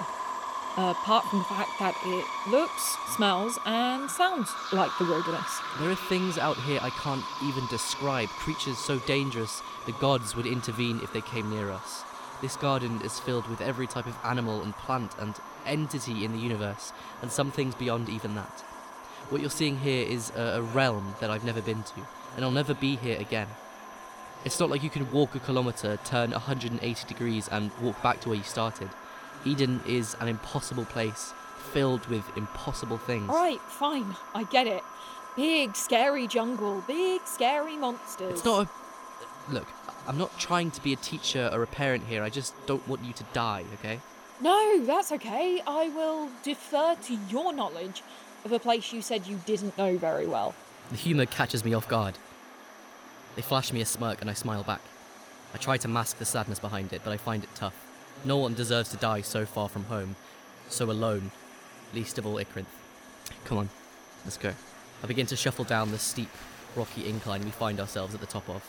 Uh, 0.76 0.90
apart 0.90 1.24
from 1.24 1.40
the 1.40 1.44
fact 1.46 1.70
that 1.80 1.96
it 2.04 2.24
looks, 2.50 2.96
smells, 3.16 3.58
and 3.66 4.08
sounds 4.08 4.48
like 4.72 4.90
the 4.98 5.04
wilderness. 5.04 5.58
There 5.80 5.90
are 5.90 5.96
things 5.96 6.38
out 6.38 6.56
here 6.58 6.78
I 6.80 6.90
can't 6.90 7.24
even 7.42 7.66
describe, 7.66 8.28
creatures 8.28 8.78
so 8.78 9.00
dangerous 9.00 9.60
the 9.86 9.92
gods 9.92 10.36
would 10.36 10.46
intervene 10.46 11.00
if 11.02 11.12
they 11.12 11.20
came 11.20 11.50
near 11.50 11.70
us. 11.70 12.04
This 12.40 12.56
garden 12.56 13.00
is 13.02 13.18
filled 13.18 13.48
with 13.48 13.60
every 13.60 13.88
type 13.88 14.06
of 14.06 14.16
animal 14.22 14.62
and 14.62 14.72
plant 14.76 15.12
and 15.18 15.34
entity 15.66 16.24
in 16.24 16.32
the 16.32 16.38
universe, 16.38 16.92
and 17.22 17.32
some 17.32 17.50
things 17.50 17.74
beyond 17.74 18.08
even 18.08 18.36
that. 18.36 18.64
What 19.30 19.40
you're 19.40 19.50
seeing 19.50 19.78
here 19.78 20.06
is 20.06 20.30
a, 20.36 20.58
a 20.58 20.62
realm 20.62 21.16
that 21.20 21.30
I've 21.30 21.44
never 21.44 21.60
been 21.60 21.82
to, 21.82 22.06
and 22.36 22.44
I'll 22.44 22.52
never 22.52 22.74
be 22.74 22.94
here 22.94 23.18
again. 23.18 23.48
It's 24.44 24.60
not 24.60 24.70
like 24.70 24.84
you 24.84 24.90
can 24.90 25.10
walk 25.10 25.34
a 25.34 25.40
kilometre, 25.40 25.98
turn 26.04 26.30
180 26.30 27.08
degrees, 27.08 27.48
and 27.48 27.72
walk 27.82 28.00
back 28.02 28.20
to 28.20 28.28
where 28.28 28.38
you 28.38 28.44
started. 28.44 28.88
Eden 29.48 29.80
is 29.86 30.14
an 30.20 30.28
impossible 30.28 30.84
place, 30.84 31.32
filled 31.72 32.06
with 32.08 32.24
impossible 32.36 32.98
things. 32.98 33.30
Alright, 33.30 33.60
fine, 33.62 34.14
I 34.34 34.44
get 34.44 34.66
it. 34.66 34.82
Big, 35.36 35.74
scary 35.74 36.26
jungle, 36.26 36.84
big, 36.86 37.22
scary 37.24 37.76
monsters. 37.76 38.34
It's 38.34 38.44
not 38.44 38.66
a. 38.66 39.52
Look, 39.52 39.66
I'm 40.06 40.18
not 40.18 40.38
trying 40.38 40.70
to 40.72 40.82
be 40.82 40.92
a 40.92 40.96
teacher 40.96 41.48
or 41.50 41.62
a 41.62 41.66
parent 41.66 42.04
here. 42.04 42.22
I 42.22 42.28
just 42.28 42.54
don't 42.66 42.86
want 42.86 43.04
you 43.04 43.14
to 43.14 43.24
die, 43.32 43.64
okay? 43.74 44.00
No, 44.42 44.84
that's 44.84 45.12
okay. 45.12 45.62
I 45.66 45.88
will 45.88 46.28
defer 46.42 46.96
to 47.04 47.18
your 47.30 47.54
knowledge 47.54 48.02
of 48.44 48.52
a 48.52 48.58
place 48.58 48.92
you 48.92 49.00
said 49.00 49.26
you 49.26 49.40
didn't 49.46 49.78
know 49.78 49.96
very 49.96 50.26
well. 50.26 50.54
The 50.90 50.96
humour 50.96 51.24
catches 51.24 51.64
me 51.64 51.72
off 51.72 51.88
guard. 51.88 52.18
They 53.34 53.42
flash 53.42 53.72
me 53.72 53.80
a 53.80 53.86
smirk 53.86 54.20
and 54.20 54.28
I 54.28 54.34
smile 54.34 54.62
back. 54.62 54.82
I 55.54 55.58
try 55.58 55.78
to 55.78 55.88
mask 55.88 56.18
the 56.18 56.26
sadness 56.26 56.58
behind 56.58 56.92
it, 56.92 57.00
but 57.02 57.12
I 57.12 57.16
find 57.16 57.42
it 57.42 57.50
tough. 57.54 57.87
No 58.24 58.36
one 58.36 58.54
deserves 58.54 58.90
to 58.90 58.96
die 58.96 59.20
so 59.20 59.46
far 59.46 59.68
from 59.68 59.84
home, 59.84 60.16
so 60.68 60.90
alone, 60.90 61.30
least 61.94 62.18
of 62.18 62.26
all 62.26 62.34
Ikrinth. 62.34 62.66
Come 63.44 63.58
on, 63.58 63.70
let's 64.24 64.36
go. 64.36 64.52
I 65.02 65.06
begin 65.06 65.26
to 65.26 65.36
shuffle 65.36 65.64
down 65.64 65.92
the 65.92 65.98
steep, 65.98 66.30
rocky 66.74 67.08
incline 67.08 67.44
we 67.44 67.50
find 67.50 67.78
ourselves 67.78 68.14
at 68.14 68.20
the 68.20 68.26
top 68.26 68.48
of, 68.48 68.64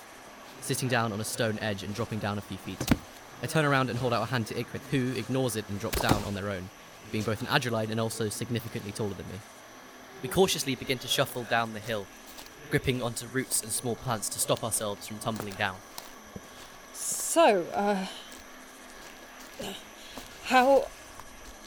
sitting 0.62 0.88
down 0.88 1.12
on 1.12 1.20
a 1.20 1.24
stone 1.24 1.58
edge 1.60 1.84
and 1.84 1.96
dropping 1.96 2.20
down 2.20 2.38
a 2.38 2.41
few 2.41 2.58
feet. 2.58 2.79
I 3.41 3.48
turn 3.48 3.65
around 3.65 3.89
and 3.89 3.98
hold 3.98 4.13
out 4.13 4.24
a 4.24 4.25
hand 4.27 4.48
to 4.48 4.53
Ikrinth, 4.53 4.88
who 4.91 5.18
ignores 5.18 5.56
it 5.56 5.68
and 5.70 5.79
drops 5.79 6.01
down 6.01 6.24
on 6.25 6.36
their 6.36 6.50
own, 6.50 6.70
being 7.12 7.24
both 7.24 7.41
an 7.41 7.48
Agilite 7.48 7.89
and 7.89 8.00
also 8.00 8.29
significantly 8.29 8.91
taller 8.91 9.13
than 9.13 9.27
me. 9.27 9.39
We 10.22 10.29
cautiously 10.29 10.75
begin 10.75 11.00
to 11.00 11.08
shuffle 11.08 11.44
down 11.44 11.74
the 11.74 11.79
hill, 11.79 12.06
gripping 12.70 13.01
onto 13.01 13.25
roots 13.27 13.63
and 13.63 13.72
small 13.72 13.96
plants 13.96 14.29
to 14.29 14.39
stop 14.39 14.63
ourselves 14.63 15.08
from 15.08 15.18
tumbling 15.18 15.56
down. 15.56 15.77
So, 16.94 17.65
uh. 17.74 18.06
How. 20.45 20.87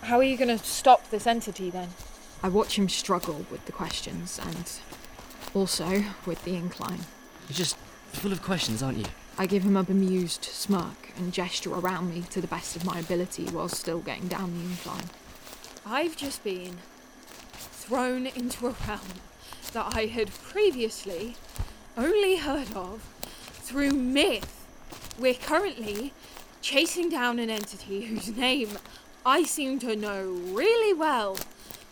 How 0.03 0.19
are 0.19 0.25
you 0.25 0.37
gonna 0.37 0.59
stop 0.59 1.11
this 1.11 1.29
entity 1.29 1.71
then? 1.71 1.91
I 2.43 2.49
watch 2.49 2.77
him 2.77 2.89
struggle 2.89 3.47
with 3.53 3.65
the 3.67 3.73
questions 3.73 4.41
and 4.43 4.69
also 5.55 6.03
with 6.27 6.45
the 6.45 6.57
incline. 6.57 7.07
You're 7.49 7.57
just 7.57 7.77
full 8.13 8.33
of 8.33 8.43
questions, 8.43 8.83
aren't 8.83 8.99
you? 8.99 9.05
I 9.39 9.47
give 9.47 9.63
him 9.63 9.77
a 9.77 9.85
bemused 9.85 10.45
smirk 10.45 11.13
and 11.17 11.33
gesture 11.33 11.73
around 11.73 12.13
me 12.13 12.23
to 12.31 12.41
the 12.41 12.49
best 12.49 12.75
of 12.75 12.85
my 12.85 12.99
ability 12.99 13.45
while 13.47 13.69
still 13.69 14.01
getting 14.01 14.27
down 14.27 14.55
the 14.55 14.65
incline. 14.65 15.09
I've 15.87 16.17
just 16.17 16.43
been 16.43 16.79
thrown 17.53 18.27
into 18.27 18.67
a 18.67 18.75
realm 18.89 19.01
that 19.73 19.95
I 19.95 20.07
had 20.07 20.31
previously 20.33 21.37
only 21.97 22.37
heard 22.37 22.75
of 22.75 23.03
through 23.43 23.93
myth. 23.93 24.67
We're 25.19 25.35
currently 25.35 26.13
chasing 26.63 27.09
down 27.09 27.39
an 27.39 27.51
entity 27.51 28.07
whose 28.07 28.35
name 28.37 28.79
I 29.27 29.43
seem 29.43 29.79
to 29.81 29.95
know 29.97 30.31
really 30.53 30.95
well 30.95 31.37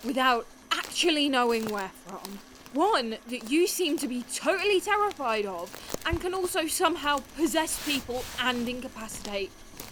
without 0.05 0.47
actually 0.73 1.29
knowing 1.29 1.67
where 1.67 1.91
from. 2.07 2.39
One 2.73 3.17
that 3.29 3.51
you 3.51 3.67
seem 3.67 3.99
to 3.99 4.07
be 4.07 4.25
totally 4.33 4.81
terrified 4.81 5.45
of 5.45 5.75
and 6.07 6.21
can 6.21 6.33
also 6.35 6.67
somehow 6.67 7.19
possess 7.37 7.85
people 7.85 8.25
and 8.41 8.69
incapacitate 8.69 9.51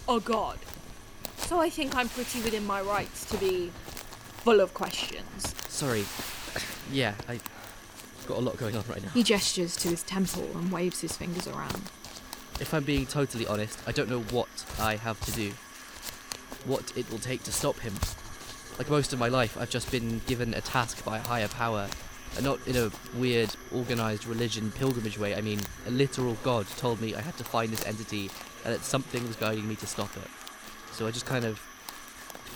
a 0.09 0.21
god. 0.21 0.59
So 1.37 1.61
I 1.61 1.71
think 1.71 1.97
I'm 1.97 2.09
pretty 2.09 2.41
within 2.41 2.65
my 2.65 2.81
rights 2.81 3.25
to 3.27 3.37
be 3.37 3.71
full 4.39 4.61
of 4.61 4.75
questions. 4.75 5.55
Sorry. 5.69 6.05
Yeah, 6.91 7.13
I've 7.29 7.43
got 8.27 8.39
a 8.39 8.41
lot 8.41 8.57
going 8.57 8.75
on 8.75 8.83
right 8.89 9.03
now. 9.03 9.11
He 9.11 9.23
gestures 9.23 9.77
to 9.77 9.89
his 9.89 10.03
temple 10.03 10.49
and 10.55 10.73
waves 10.73 11.03
his 11.03 11.15
fingers 11.15 11.47
around. 11.47 11.83
If 12.61 12.75
I'm 12.75 12.83
being 12.83 13.07
totally 13.07 13.47
honest, 13.47 13.79
I 13.87 13.93
don't 13.93 14.11
know 14.11 14.21
what 14.21 14.49
I 14.81 14.97
have 14.97 15.21
to 15.21 15.33
do. 15.33 15.53
What 16.65 16.93
it 16.97 17.09
will 17.11 17.19
take 17.19 17.45
to 17.45 17.53
stop 17.53 17.79
him. 17.79 17.95
Like 18.79 18.91
most 18.91 19.13
of 19.13 19.19
my 19.19 19.29
life, 19.29 19.57
I've 19.59 19.71
just 19.71 19.91
been 19.93 20.21
given 20.27 20.55
a 20.55 20.61
task 20.61 21.05
by 21.05 21.19
a 21.19 21.23
higher 21.23 21.49
power. 21.49 21.89
And 22.37 22.45
not 22.45 22.59
in 22.67 22.77
a 22.77 22.91
weird, 23.17 23.55
organised 23.75 24.27
religion 24.27 24.73
pilgrimage 24.73 25.19
way. 25.19 25.35
I 25.35 25.41
mean, 25.41 25.61
a 25.87 25.91
literal 25.91 26.37
god 26.43 26.67
told 26.77 27.01
me 27.01 27.15
I 27.15 27.21
had 27.21 27.37
to 27.39 27.45
find 27.45 27.73
this 27.73 27.87
entity 27.87 28.31
and 28.65 28.75
that 28.75 28.85
something 28.85 29.27
was 29.27 29.37
guiding 29.37 29.69
me 29.69 29.77
to 29.77 29.87
stop 29.87 30.15
it. 30.17 30.29
So 30.93 31.07
I 31.07 31.11
just 31.11 31.27
kind 31.27 31.45
of 31.45 31.59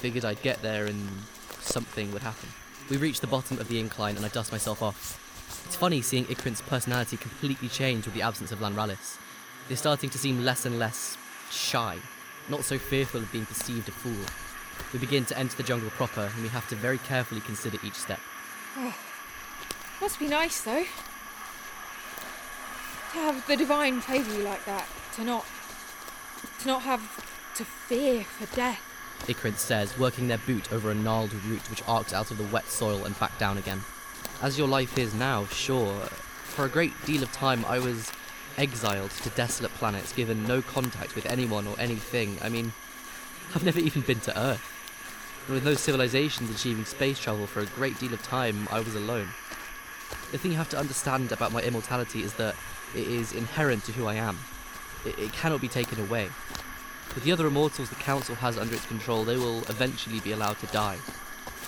figured 0.00 0.24
I'd 0.24 0.42
get 0.42 0.60
there 0.62 0.86
and 0.86 1.08
something 1.60 2.12
would 2.12 2.22
happen. 2.22 2.48
We 2.90 2.96
reach 2.96 3.20
the 3.20 3.28
bottom 3.28 3.58
of 3.58 3.68
the 3.68 3.78
incline 3.78 4.16
and 4.16 4.26
I 4.26 4.28
dust 4.28 4.50
myself 4.50 4.82
off. 4.82 5.18
It's 5.66 5.76
funny 5.76 6.02
seeing 6.02 6.24
Ikrinth's 6.24 6.60
personality 6.60 7.16
completely 7.16 7.68
change 7.68 8.04
with 8.04 8.14
the 8.14 8.22
absence 8.22 8.50
of 8.50 8.58
Lamralis. 8.58 9.16
They're 9.68 9.76
starting 9.76 10.10
to 10.10 10.18
seem 10.18 10.44
less 10.44 10.66
and 10.66 10.78
less 10.78 11.16
shy, 11.50 11.98
not 12.48 12.64
so 12.64 12.78
fearful 12.78 13.20
of 13.20 13.32
being 13.32 13.46
perceived 13.46 13.88
a 13.88 13.92
fool. 13.92 14.24
We 14.92 14.98
begin 14.98 15.24
to 15.26 15.38
enter 15.38 15.56
the 15.56 15.62
jungle 15.62 15.90
proper, 15.90 16.30
and 16.34 16.42
we 16.42 16.48
have 16.48 16.68
to 16.68 16.76
very 16.76 16.98
carefully 16.98 17.40
consider 17.40 17.78
each 17.84 17.94
step. 17.94 18.20
Oh, 18.76 18.94
Must 20.00 20.18
be 20.18 20.28
nice 20.28 20.60
though. 20.62 20.84
To 23.12 23.18
have 23.18 23.46
the 23.46 23.56
divine 23.56 24.00
favour 24.00 24.34
you 24.34 24.42
like 24.42 24.64
that. 24.64 24.86
To 25.16 25.24
not 25.24 25.46
to 26.60 26.68
not 26.68 26.82
have 26.82 27.54
to 27.56 27.64
fear 27.64 28.24
for 28.24 28.54
death. 28.56 28.80
Ikrinth 29.26 29.58
says, 29.58 29.96
working 29.98 30.26
their 30.26 30.38
boot 30.38 30.72
over 30.72 30.90
a 30.90 30.94
gnarled 30.94 31.32
root 31.44 31.68
which 31.70 31.82
arcs 31.86 32.12
out 32.12 32.30
of 32.30 32.38
the 32.38 32.44
wet 32.44 32.66
soil 32.66 33.04
and 33.04 33.18
back 33.20 33.38
down 33.38 33.58
again. 33.58 33.82
As 34.40 34.58
your 34.58 34.66
life 34.66 34.98
is 34.98 35.14
now, 35.14 35.46
sure. 35.46 36.00
For 36.44 36.64
a 36.64 36.68
great 36.68 36.92
deal 37.06 37.22
of 37.22 37.30
time, 37.30 37.64
I 37.66 37.78
was 37.78 38.10
exiled 38.58 39.10
to 39.10 39.30
desolate 39.30 39.72
planets, 39.74 40.12
given 40.12 40.46
no 40.46 40.62
contact 40.62 41.14
with 41.14 41.26
anyone 41.26 41.66
or 41.66 41.78
anything. 41.78 42.38
I 42.42 42.48
mean, 42.48 42.72
I've 43.54 43.64
never 43.64 43.80
even 43.80 44.02
been 44.02 44.20
to 44.20 44.38
Earth. 44.38 44.68
And 45.46 45.54
with 45.54 45.64
no 45.64 45.74
civilizations 45.74 46.50
achieving 46.50 46.84
space 46.84 47.18
travel 47.18 47.46
for 47.46 47.60
a 47.60 47.66
great 47.66 47.98
deal 47.98 48.14
of 48.14 48.22
time, 48.22 48.68
I 48.70 48.80
was 48.80 48.94
alone. 48.94 49.28
The 50.30 50.38
thing 50.38 50.52
you 50.52 50.56
have 50.56 50.68
to 50.70 50.78
understand 50.78 51.32
about 51.32 51.52
my 51.52 51.62
immortality 51.62 52.22
is 52.22 52.34
that 52.34 52.54
it 52.94 53.06
is 53.06 53.32
inherent 53.32 53.84
to 53.84 53.92
who 53.92 54.06
I 54.06 54.14
am. 54.14 54.38
It, 55.04 55.18
it 55.18 55.32
cannot 55.32 55.60
be 55.60 55.68
taken 55.68 56.00
away. 56.00 56.28
With 57.14 57.24
the 57.24 57.32
other 57.32 57.46
immortals 57.46 57.90
the 57.90 57.96
Council 57.96 58.34
has 58.36 58.56
under 58.56 58.74
its 58.74 58.86
control, 58.86 59.24
they 59.24 59.36
will 59.36 59.58
eventually 59.68 60.20
be 60.20 60.32
allowed 60.32 60.58
to 60.60 60.66
die. 60.66 60.98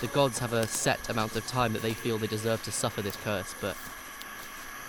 The 0.00 0.06
gods 0.08 0.38
have 0.38 0.52
a 0.52 0.66
set 0.66 1.08
amount 1.08 1.36
of 1.36 1.46
time 1.46 1.72
that 1.72 1.82
they 1.82 1.94
feel 1.94 2.18
they 2.18 2.26
deserve 2.26 2.62
to 2.64 2.72
suffer 2.72 3.02
this 3.02 3.16
curse, 3.16 3.54
but 3.60 3.76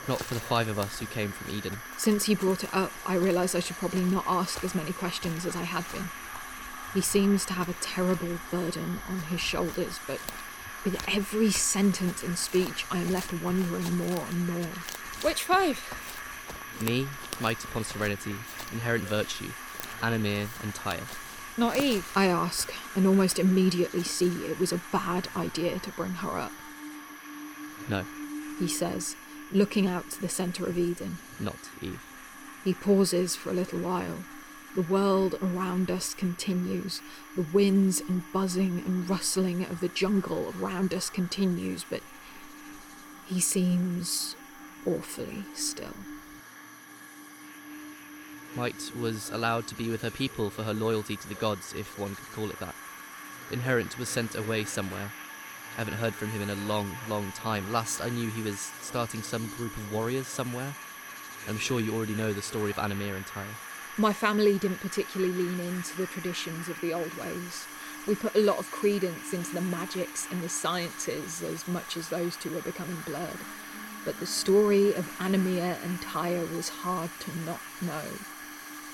not 0.07 0.19
for 0.19 0.33
the 0.33 0.39
five 0.39 0.67
of 0.67 0.79
us 0.79 0.99
who 0.99 1.05
came 1.05 1.31
from 1.31 1.55
Eden. 1.55 1.77
Since 1.97 2.25
he 2.25 2.35
brought 2.35 2.63
it 2.63 2.73
up, 2.73 2.91
I 3.05 3.15
realised 3.15 3.55
I 3.55 3.59
should 3.59 3.77
probably 3.77 4.03
not 4.03 4.25
ask 4.27 4.63
as 4.63 4.75
many 4.75 4.91
questions 4.91 5.45
as 5.45 5.55
I 5.55 5.63
had 5.63 5.89
been. 5.91 6.09
He 6.93 7.01
seems 7.01 7.45
to 7.45 7.53
have 7.53 7.67
a 7.67 7.73
terrible 7.81 8.39
burden 8.51 8.99
on 9.09 9.19
his 9.23 9.41
shoulders, 9.41 9.99
but 10.07 10.19
with 10.85 11.03
every 11.13 11.51
sentence 11.51 12.23
and 12.23 12.37
speech, 12.37 12.85
I 12.91 12.99
am 12.99 13.11
left 13.11 13.33
wondering 13.43 13.97
more 13.97 14.23
and 14.29 14.47
more. 14.47 14.71
Which 15.21 15.43
five? 15.43 15.81
Me, 16.81 17.07
might 17.39 17.63
upon 17.63 17.83
serenity, 17.83 18.35
inherent 18.71 19.03
virtue, 19.05 19.51
Animir, 20.01 20.47
and 20.61 20.75
Tyre. 20.75 20.99
Not 21.57 21.77
Eve. 21.77 22.09
I 22.15 22.27
ask, 22.27 22.73
and 22.95 23.07
almost 23.07 23.39
immediately 23.39 24.03
see 24.03 24.45
it 24.45 24.59
was 24.59 24.71
a 24.71 24.81
bad 24.91 25.29
idea 25.35 25.79
to 25.79 25.91
bring 25.91 26.11
her 26.11 26.37
up. 26.37 26.51
No, 27.87 28.03
he 28.59 28.67
says, 28.67 29.15
looking 29.51 29.87
out 29.87 30.09
to 30.11 30.21
the 30.21 30.29
centre 30.29 30.65
of 30.65 30.77
Eden. 30.77 31.17
not 31.39 31.69
Eve. 31.81 32.01
He 32.63 32.73
pauses 32.73 33.35
for 33.35 33.51
a 33.51 33.53
little 33.53 33.79
while. 33.79 34.23
The 34.75 34.81
world 34.81 35.35
around 35.41 35.89
us 35.89 36.13
continues. 36.13 37.01
The 37.35 37.45
winds 37.53 38.01
and 38.01 38.23
buzzing 38.33 38.83
and 38.85 39.09
rustling 39.09 39.63
of 39.65 39.79
the 39.79 39.87
jungle 39.87 40.53
around 40.59 40.93
us 40.93 41.09
continues, 41.09 41.85
but 41.89 42.01
he 43.25 43.39
seems 43.39 44.35
awfully 44.85 45.45
still. 45.53 45.95
Might 48.55 48.91
was 48.95 49.29
allowed 49.31 49.67
to 49.67 49.75
be 49.75 49.89
with 49.89 50.01
her 50.01 50.11
people 50.11 50.49
for 50.49 50.63
her 50.63 50.73
loyalty 50.73 51.15
to 51.17 51.27
the 51.27 51.35
gods, 51.35 51.73
if 51.73 51.97
one 51.99 52.15
could 52.15 52.31
call 52.33 52.49
it 52.49 52.59
that. 52.59 52.75
Inherent 53.51 53.99
was 53.99 54.09
sent 54.09 54.35
away 54.35 54.63
somewhere. 54.63 55.11
I 55.75 55.79
haven't 55.79 55.95
heard 55.95 56.13
from 56.15 56.29
him 56.29 56.41
in 56.41 56.49
a 56.49 56.55
long, 56.67 56.89
long 57.09 57.33
time. 57.33 57.69
Last 57.69 58.01
I 58.01 58.07
knew, 58.07 58.29
he 58.29 58.41
was 58.41 58.71
starting 58.81 59.21
some 59.21 59.45
group 59.57 59.75
of 59.75 59.91
warriors 59.91 60.25
somewhere. 60.25 60.73
I'm 61.49 61.57
sure 61.57 61.81
you 61.81 61.93
already 61.93 62.15
know 62.15 62.31
the 62.31 62.41
story 62.41 62.71
of 62.71 62.77
Animir 62.77 63.13
and 63.13 63.27
Tyre. 63.27 63.43
My 63.97 64.13
family 64.13 64.57
didn't 64.57 64.79
particularly 64.79 65.33
lean 65.33 65.59
into 65.59 65.97
the 65.97 66.05
traditions 66.05 66.69
of 66.69 66.79
the 66.79 66.93
old 66.93 67.13
ways. 67.17 67.65
We 68.07 68.15
put 68.15 68.35
a 68.35 68.39
lot 68.39 68.57
of 68.57 68.71
credence 68.71 69.33
into 69.33 69.53
the 69.53 69.61
magics 69.61 70.27
and 70.31 70.41
the 70.41 70.47
sciences 70.47 71.41
as 71.41 71.67
much 71.67 71.97
as 71.97 72.07
those 72.07 72.37
two 72.37 72.53
were 72.53 72.61
becoming 72.61 72.97
blurred. 73.05 73.39
But 74.05 74.17
the 74.21 74.27
story 74.27 74.93
of 74.93 75.11
Animir 75.19 75.77
and 75.83 76.01
Tyre 76.01 76.45
was 76.55 76.69
hard 76.69 77.09
to 77.19 77.39
not 77.39 77.59
know. 77.81 78.03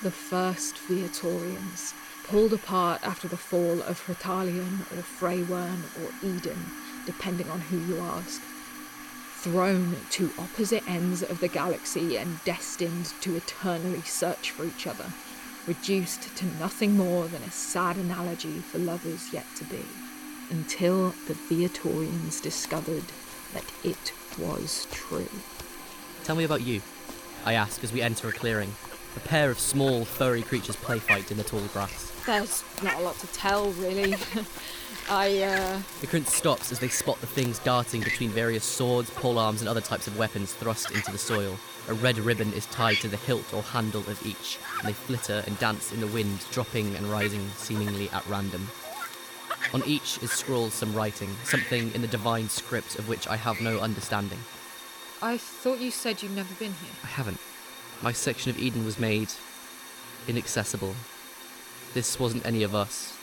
The 0.02 0.10
first 0.10 0.78
Viatorians, 0.78 1.94
pulled 2.32 2.54
apart 2.54 2.98
after 3.02 3.28
the 3.28 3.36
fall 3.36 3.82
of 3.82 4.06
Hretalion 4.06 4.80
or 4.90 5.02
Freywern 5.02 5.82
or 6.02 6.10
Eden, 6.26 6.64
depending 7.04 7.46
on 7.50 7.60
who 7.60 7.76
you 7.76 8.00
ask. 8.00 8.40
Thrown 9.42 9.98
to 10.12 10.30
opposite 10.38 10.82
ends 10.88 11.22
of 11.22 11.40
the 11.40 11.48
galaxy 11.48 12.16
and 12.16 12.42
destined 12.44 13.12
to 13.20 13.36
eternally 13.36 14.00
search 14.00 14.50
for 14.50 14.64
each 14.64 14.86
other, 14.86 15.12
reduced 15.66 16.34
to 16.38 16.46
nothing 16.58 16.96
more 16.96 17.28
than 17.28 17.42
a 17.42 17.50
sad 17.50 17.98
analogy 17.98 18.60
for 18.60 18.78
lovers 18.78 19.30
yet 19.30 19.44
to 19.56 19.64
be, 19.64 19.84
until 20.48 21.10
the 21.28 21.34
Viatorians 21.34 22.40
discovered 22.40 23.04
that 23.52 23.70
it 23.84 24.14
was 24.38 24.86
true. 24.90 25.28
Tell 26.24 26.36
me 26.36 26.44
about 26.44 26.62
you, 26.62 26.80
I 27.44 27.52
ask 27.52 27.84
as 27.84 27.92
we 27.92 28.00
enter 28.00 28.30
a 28.30 28.32
clearing. 28.32 28.74
A 29.16 29.20
pair 29.20 29.50
of 29.50 29.58
small, 29.58 30.04
furry 30.04 30.42
creatures 30.42 30.76
play 30.76 30.98
fight 30.98 31.30
in 31.30 31.36
the 31.36 31.44
tall 31.44 31.60
grass. 31.72 32.12
There's 32.24 32.64
not 32.82 32.94
a 32.94 33.00
lot 33.00 33.18
to 33.18 33.26
tell, 33.28 33.70
really. 33.72 34.14
I, 35.10 35.42
uh. 35.42 35.80
The 36.00 36.06
prince 36.06 36.34
stops 36.34 36.72
as 36.72 36.78
they 36.78 36.88
spot 36.88 37.20
the 37.20 37.26
things 37.26 37.58
darting 37.58 38.00
between 38.02 38.30
various 38.30 38.64
swords, 38.64 39.10
polearms, 39.10 39.60
and 39.60 39.68
other 39.68 39.80
types 39.80 40.06
of 40.06 40.16
weapons 40.16 40.54
thrust 40.54 40.92
into 40.92 41.10
the 41.12 41.18
soil. 41.18 41.58
A 41.88 41.94
red 41.94 42.18
ribbon 42.18 42.52
is 42.52 42.66
tied 42.66 42.96
to 42.98 43.08
the 43.08 43.16
hilt 43.16 43.52
or 43.52 43.62
handle 43.62 44.02
of 44.02 44.24
each, 44.24 44.58
and 44.78 44.88
they 44.88 44.92
flitter 44.92 45.42
and 45.46 45.58
dance 45.58 45.92
in 45.92 46.00
the 46.00 46.06
wind, 46.06 46.44
dropping 46.52 46.94
and 46.94 47.06
rising 47.06 47.46
seemingly 47.56 48.08
at 48.10 48.26
random. 48.28 48.68
On 49.74 49.82
each 49.84 50.22
is 50.22 50.30
scrawled 50.30 50.72
some 50.72 50.94
writing, 50.94 51.34
something 51.44 51.92
in 51.94 52.02
the 52.02 52.08
divine 52.08 52.48
script 52.48 52.98
of 52.98 53.08
which 53.08 53.26
I 53.26 53.36
have 53.36 53.60
no 53.60 53.78
understanding. 53.78 54.38
I 55.20 55.38
thought 55.38 55.80
you 55.80 55.90
said 55.90 56.22
you'd 56.22 56.36
never 56.36 56.52
been 56.54 56.74
here. 56.74 56.92
I 57.02 57.08
haven't. 57.08 57.38
My 58.02 58.12
section 58.12 58.50
of 58.50 58.58
Eden 58.58 58.84
was 58.84 58.98
made 58.98 59.28
inaccessible. 60.28 60.94
This 61.94 62.18
wasn't 62.18 62.46
any 62.46 62.62
of 62.62 62.74
us. 62.74 63.16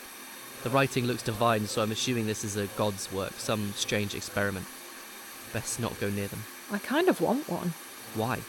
The 0.63 0.69
writing 0.69 1.05
looks 1.05 1.24
divine, 1.24 1.67
so 1.67 1.81
I'm 1.81 1.91
assuming 1.91 2.27
this 2.27 2.43
is 2.43 2.55
a 2.57 2.67
god's 2.67 3.12
work, 3.12 3.33
some 3.38 3.74
strange 3.75 4.15
experiment. 4.15 4.65
Best 5.53 5.79
not 5.79 6.00
go 6.00 6.09
near 6.09 6.27
them. 6.27 6.43
I 6.71 6.77
kind 6.79 7.09
of 7.09 7.21
want 7.21 7.50
one. 7.50 7.74
Why? 8.15 8.39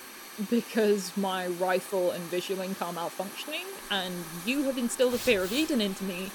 because 0.49 1.15
my 1.17 1.47
rifle 1.47 2.13
and 2.13 2.23
visual 2.25 2.61
link 2.61 2.81
are 2.81 2.93
malfunctioning, 2.93 3.67
and 3.91 4.15
you 4.47 4.63
have 4.63 4.79
instilled 4.79 5.15
a 5.15 5.19
fear 5.19 5.43
of 5.43 5.53
Eden 5.53 5.81
into 5.81 6.05
me, 6.05 6.31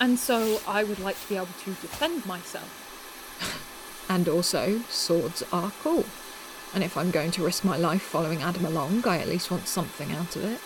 and 0.00 0.18
so 0.18 0.60
I 0.66 0.84
would 0.84 0.98
like 0.98 1.20
to 1.22 1.28
be 1.28 1.36
able 1.36 1.48
to 1.64 1.70
defend 1.70 2.26
myself. 2.26 2.82
And 4.08 4.28
also, 4.28 4.82
swords 4.88 5.42
are 5.52 5.72
cool. 5.82 6.04
And 6.74 6.84
if 6.84 6.96
I'm 6.96 7.10
going 7.10 7.30
to 7.32 7.44
risk 7.44 7.64
my 7.64 7.76
life 7.76 8.02
following 8.02 8.42
Adam 8.42 8.64
along, 8.64 9.06
I 9.06 9.18
at 9.18 9.28
least 9.28 9.50
want 9.50 9.68
something 9.68 10.12
out 10.12 10.36
of 10.36 10.44
it. 10.44 10.60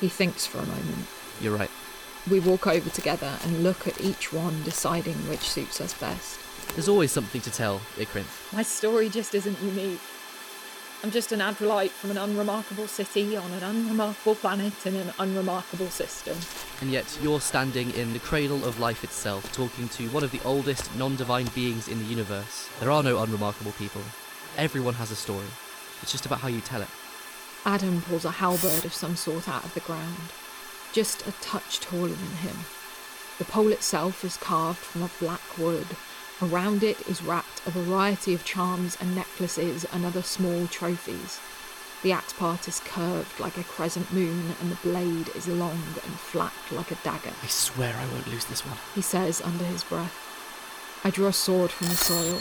He 0.00 0.08
thinks 0.08 0.46
for 0.46 0.58
a 0.58 0.66
moment. 0.66 1.06
You're 1.40 1.56
right. 1.56 1.70
We 2.30 2.40
walk 2.40 2.66
over 2.66 2.90
together 2.90 3.38
and 3.44 3.62
look 3.62 3.86
at 3.86 4.00
each 4.00 4.32
one, 4.32 4.62
deciding 4.62 5.14
which 5.28 5.48
suits 5.48 5.80
us 5.80 5.94
best. 5.94 6.40
There's 6.74 6.88
always 6.88 7.12
something 7.12 7.40
to 7.42 7.50
tell, 7.50 7.80
Ikrinth. 7.96 8.52
My 8.52 8.62
story 8.62 9.08
just 9.08 9.34
isn't 9.34 9.60
unique. 9.62 10.00
I'm 11.02 11.10
just 11.10 11.30
an 11.30 11.40
Adrolite 11.40 11.90
from 11.90 12.10
an 12.10 12.18
unremarkable 12.18 12.88
city 12.88 13.36
on 13.36 13.50
an 13.52 13.62
unremarkable 13.62 14.34
planet 14.34 14.86
in 14.86 14.96
an 14.96 15.12
unremarkable 15.18 15.88
system. 15.88 16.36
And 16.80 16.90
yet 16.90 17.18
you're 17.22 17.40
standing 17.40 17.92
in 17.92 18.12
the 18.12 18.18
cradle 18.18 18.64
of 18.64 18.80
life 18.80 19.04
itself, 19.04 19.52
talking 19.52 19.88
to 19.90 20.08
one 20.08 20.24
of 20.24 20.32
the 20.32 20.40
oldest 20.44 20.94
non 20.96 21.14
divine 21.16 21.46
beings 21.54 21.86
in 21.86 21.98
the 21.98 22.06
universe. 22.06 22.68
There 22.80 22.90
are 22.90 23.02
no 23.02 23.22
unremarkable 23.22 23.72
people. 23.72 24.02
Everyone 24.56 24.94
has 24.94 25.10
a 25.10 25.16
story. 25.16 25.46
It's 26.00 26.12
just 26.12 26.24
about 26.24 26.40
how 26.40 26.48
you 26.48 26.60
tell 26.62 26.80
it. 26.80 26.88
Adam 27.66 28.00
pulls 28.02 28.24
a 28.24 28.30
halberd 28.30 28.84
of 28.84 28.94
some 28.94 29.16
sort 29.16 29.48
out 29.48 29.64
of 29.64 29.74
the 29.74 29.80
ground, 29.80 30.32
just 30.92 31.26
a 31.26 31.32
touch 31.42 31.80
taller 31.80 32.08
than 32.08 32.36
him. 32.38 32.56
The 33.38 33.44
pole 33.44 33.70
itself 33.72 34.24
is 34.24 34.38
carved 34.38 34.78
from 34.78 35.02
a 35.02 35.10
black 35.20 35.58
wood. 35.58 35.86
Around 36.40 36.82
it 36.82 37.06
is 37.06 37.22
wrapped 37.22 37.66
a 37.66 37.70
variety 37.70 38.32
of 38.32 38.44
charms 38.44 38.96
and 39.00 39.14
necklaces 39.14 39.84
and 39.92 40.06
other 40.06 40.22
small 40.22 40.66
trophies. 40.68 41.38
The 42.02 42.12
axe 42.12 42.32
part 42.32 42.68
is 42.68 42.80
curved 42.80 43.40
like 43.40 43.58
a 43.58 43.64
crescent 43.64 44.12
moon, 44.12 44.54
and 44.60 44.70
the 44.70 44.76
blade 44.76 45.28
is 45.34 45.48
long 45.48 45.82
and 46.04 46.14
flat 46.18 46.52
like 46.70 46.90
a 46.90 46.96
dagger, 46.96 47.32
I 47.42 47.46
swear 47.48 47.94
I 47.94 48.06
won't 48.12 48.28
lose 48.28 48.44
this 48.46 48.64
one. 48.64 48.78
he 48.94 49.02
says 49.02 49.42
under 49.42 49.64
his 49.64 49.84
breath. 49.84 50.14
I 51.04 51.10
draw 51.10 51.28
a 51.28 51.32
sword 51.32 51.70
from 51.70 51.88
the 51.88 51.94
soil. 51.94 52.38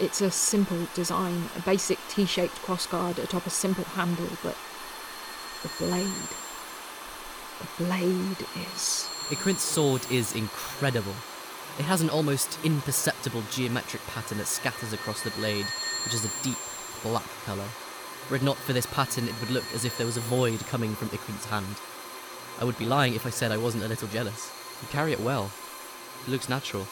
It's 0.00 0.20
a 0.20 0.30
simple 0.30 0.86
design, 0.94 1.48
a 1.56 1.60
basic 1.62 1.98
T 2.08 2.24
shaped 2.24 2.62
crossguard 2.62 3.18
atop 3.18 3.46
a 3.46 3.50
simple 3.50 3.82
handle, 3.82 4.28
but 4.44 4.56
the 5.64 5.70
blade. 5.84 6.06
The 7.58 7.84
blade 7.84 8.46
is. 8.72 9.08
Ikrinth's 9.30 9.64
sword 9.64 10.02
is 10.08 10.36
incredible. 10.36 11.14
It 11.80 11.84
has 11.84 12.00
an 12.00 12.10
almost 12.10 12.58
imperceptible 12.64 13.42
geometric 13.50 14.06
pattern 14.06 14.38
that 14.38 14.46
scatters 14.46 14.92
across 14.92 15.22
the 15.22 15.30
blade, 15.30 15.66
which 16.04 16.14
is 16.14 16.24
a 16.24 16.44
deep 16.44 16.58
black 17.02 17.28
colour. 17.44 17.68
Were 18.30 18.36
it 18.36 18.42
not 18.42 18.56
for 18.56 18.72
this 18.72 18.86
pattern, 18.86 19.26
it 19.26 19.34
would 19.40 19.50
look 19.50 19.64
as 19.74 19.84
if 19.84 19.98
there 19.98 20.06
was 20.06 20.16
a 20.16 20.20
void 20.20 20.60
coming 20.66 20.94
from 20.94 21.08
Ikrinth's 21.08 21.46
hand. 21.46 21.76
I 22.60 22.64
would 22.64 22.78
be 22.78 22.86
lying 22.86 23.14
if 23.14 23.26
I 23.26 23.30
said 23.30 23.50
I 23.50 23.56
wasn't 23.56 23.84
a 23.84 23.88
little 23.88 24.08
jealous. 24.08 24.52
You 24.80 24.88
carry 24.88 25.12
it 25.12 25.20
well. 25.20 25.50
It 26.24 26.30
looks 26.30 26.48
natural. 26.48 26.86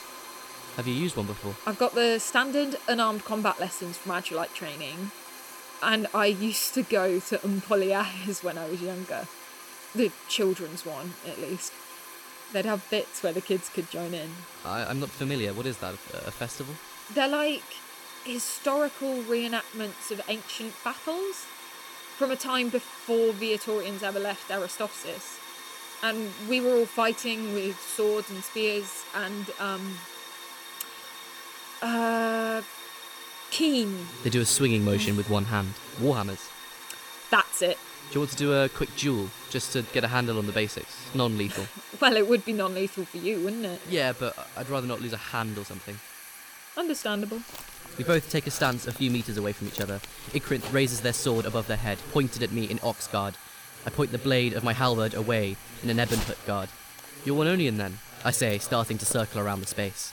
Have 0.77 0.87
you 0.87 0.95
used 0.95 1.17
one 1.17 1.27
before? 1.27 1.55
I've 1.67 1.79
got 1.79 1.95
the 1.95 2.19
standard 2.19 2.77
unarmed 2.87 3.25
combat 3.25 3.59
lessons 3.59 3.97
from 3.97 4.13
Adrolite 4.13 4.53
training, 4.53 5.11
and 5.83 6.07
I 6.13 6.27
used 6.27 6.75
to 6.75 6.83
go 6.83 7.19
to 7.19 7.39
Umpoliaes 7.39 8.45
when 8.45 8.59
I 8.59 8.69
was 8.69 8.83
younger. 8.83 9.27
The 9.95 10.13
children's 10.29 10.85
one, 10.85 11.15
at 11.27 11.41
least. 11.41 11.73
They'd 12.53 12.67
have 12.67 12.89
bits 12.91 13.23
where 13.23 13.33
the 13.33 13.41
kids 13.41 13.71
could 13.71 13.91
join 13.91 14.13
in. 14.13 14.29
I, 14.67 14.85
I'm 14.85 15.01
not 15.01 15.09
familiar. 15.09 15.55
What 15.55 15.65
is 15.65 15.79
that? 15.79 15.95
A, 16.13 16.29
a 16.29 16.31
festival? 16.31 16.75
They're 17.15 17.27
like 17.27 17.65
historical 18.25 19.23
reenactments 19.23 20.11
of 20.11 20.21
ancient 20.29 20.75
battles 20.85 21.47
from 22.19 22.31
a 22.31 22.37
time 22.37 22.69
before 22.69 23.33
Viatorians 23.33 24.03
ever 24.03 24.21
left 24.21 24.51
Aristopsis. 24.51 25.39
And 26.03 26.31
we 26.51 26.61
were 26.61 26.77
all 26.77 26.87
fighting 26.87 27.55
with 27.55 27.81
swords 27.81 28.31
and 28.31 28.45
spears 28.45 29.05
and, 29.15 29.47
um, 29.59 29.97
uh, 31.83 32.63
keen. 33.51 34.07
They 34.25 34.31
do 34.31 34.41
a 34.41 34.47
swinging 34.47 34.85
motion 34.85 35.17
with 35.17 35.31
one 35.31 35.45
hand. 35.47 35.75
Warhammers. 36.01 36.49
That's 37.31 37.63
it. 37.63 37.79
Do 38.11 38.15
you 38.15 38.21
want 38.21 38.31
to 38.31 38.37
do 38.37 38.53
a 38.53 38.69
quick 38.69 38.95
duel, 38.97 39.29
just 39.51 39.73
to 39.73 39.83
get 39.83 40.05
a 40.05 40.09
handle 40.09 40.39
on 40.39 40.47
the 40.47 40.53
basics? 40.53 40.97
Non 41.15 41.37
lethal. 41.37 41.67
Well, 42.01 42.17
it 42.19 42.29
would 42.29 42.45
be 42.45 42.53
non 42.53 42.75
lethal 42.75 43.07
for 43.07 43.17
you, 43.17 43.41
wouldn't 43.43 43.65
it? 43.65 43.81
yeah, 43.89 44.13
but 44.13 44.37
I'd 44.57 44.69
rather 44.69 44.87
not 44.87 45.01
lose 45.01 45.15
a 45.15 45.17
hand 45.17 45.57
or 45.57 45.65
something. 45.65 45.99
Understandable. 46.77 47.41
We 47.97 48.05
both 48.05 48.31
take 48.31 48.47
a 48.47 48.51
stance 48.51 48.87
a 48.87 48.93
few 48.93 49.11
meters 49.11 49.39
away 49.39 49.53
from 49.53 49.67
each 49.69 49.81
other. 49.81 50.01
Ikrinth 50.33 50.71
raises 50.75 51.01
their 51.01 51.15
sword 51.15 51.47
above 51.47 51.67
their 51.69 51.79
head, 51.79 51.97
pointed 52.13 52.43
at 52.43 52.53
me 52.53 52.65
in 52.69 52.79
Oxguard. 52.81 53.35
I 53.87 53.91
point 53.91 54.13
the 54.13 54.19
blade 54.19 54.53
of 54.53 54.63
my 54.63 54.75
halberd 54.75 55.15
away 55.15 55.57
in 55.83 55.89
a 55.89 55.95
Nebenhut 55.95 56.45
guard. 56.47 56.69
You're 57.25 57.37
Winonian 57.43 57.79
then, 57.79 57.99
I 58.25 58.31
say, 58.31 58.59
starting 58.59 58.99
to 58.99 59.07
circle 59.07 59.41
around 59.41 59.61
the 59.61 59.67
space. 59.67 60.13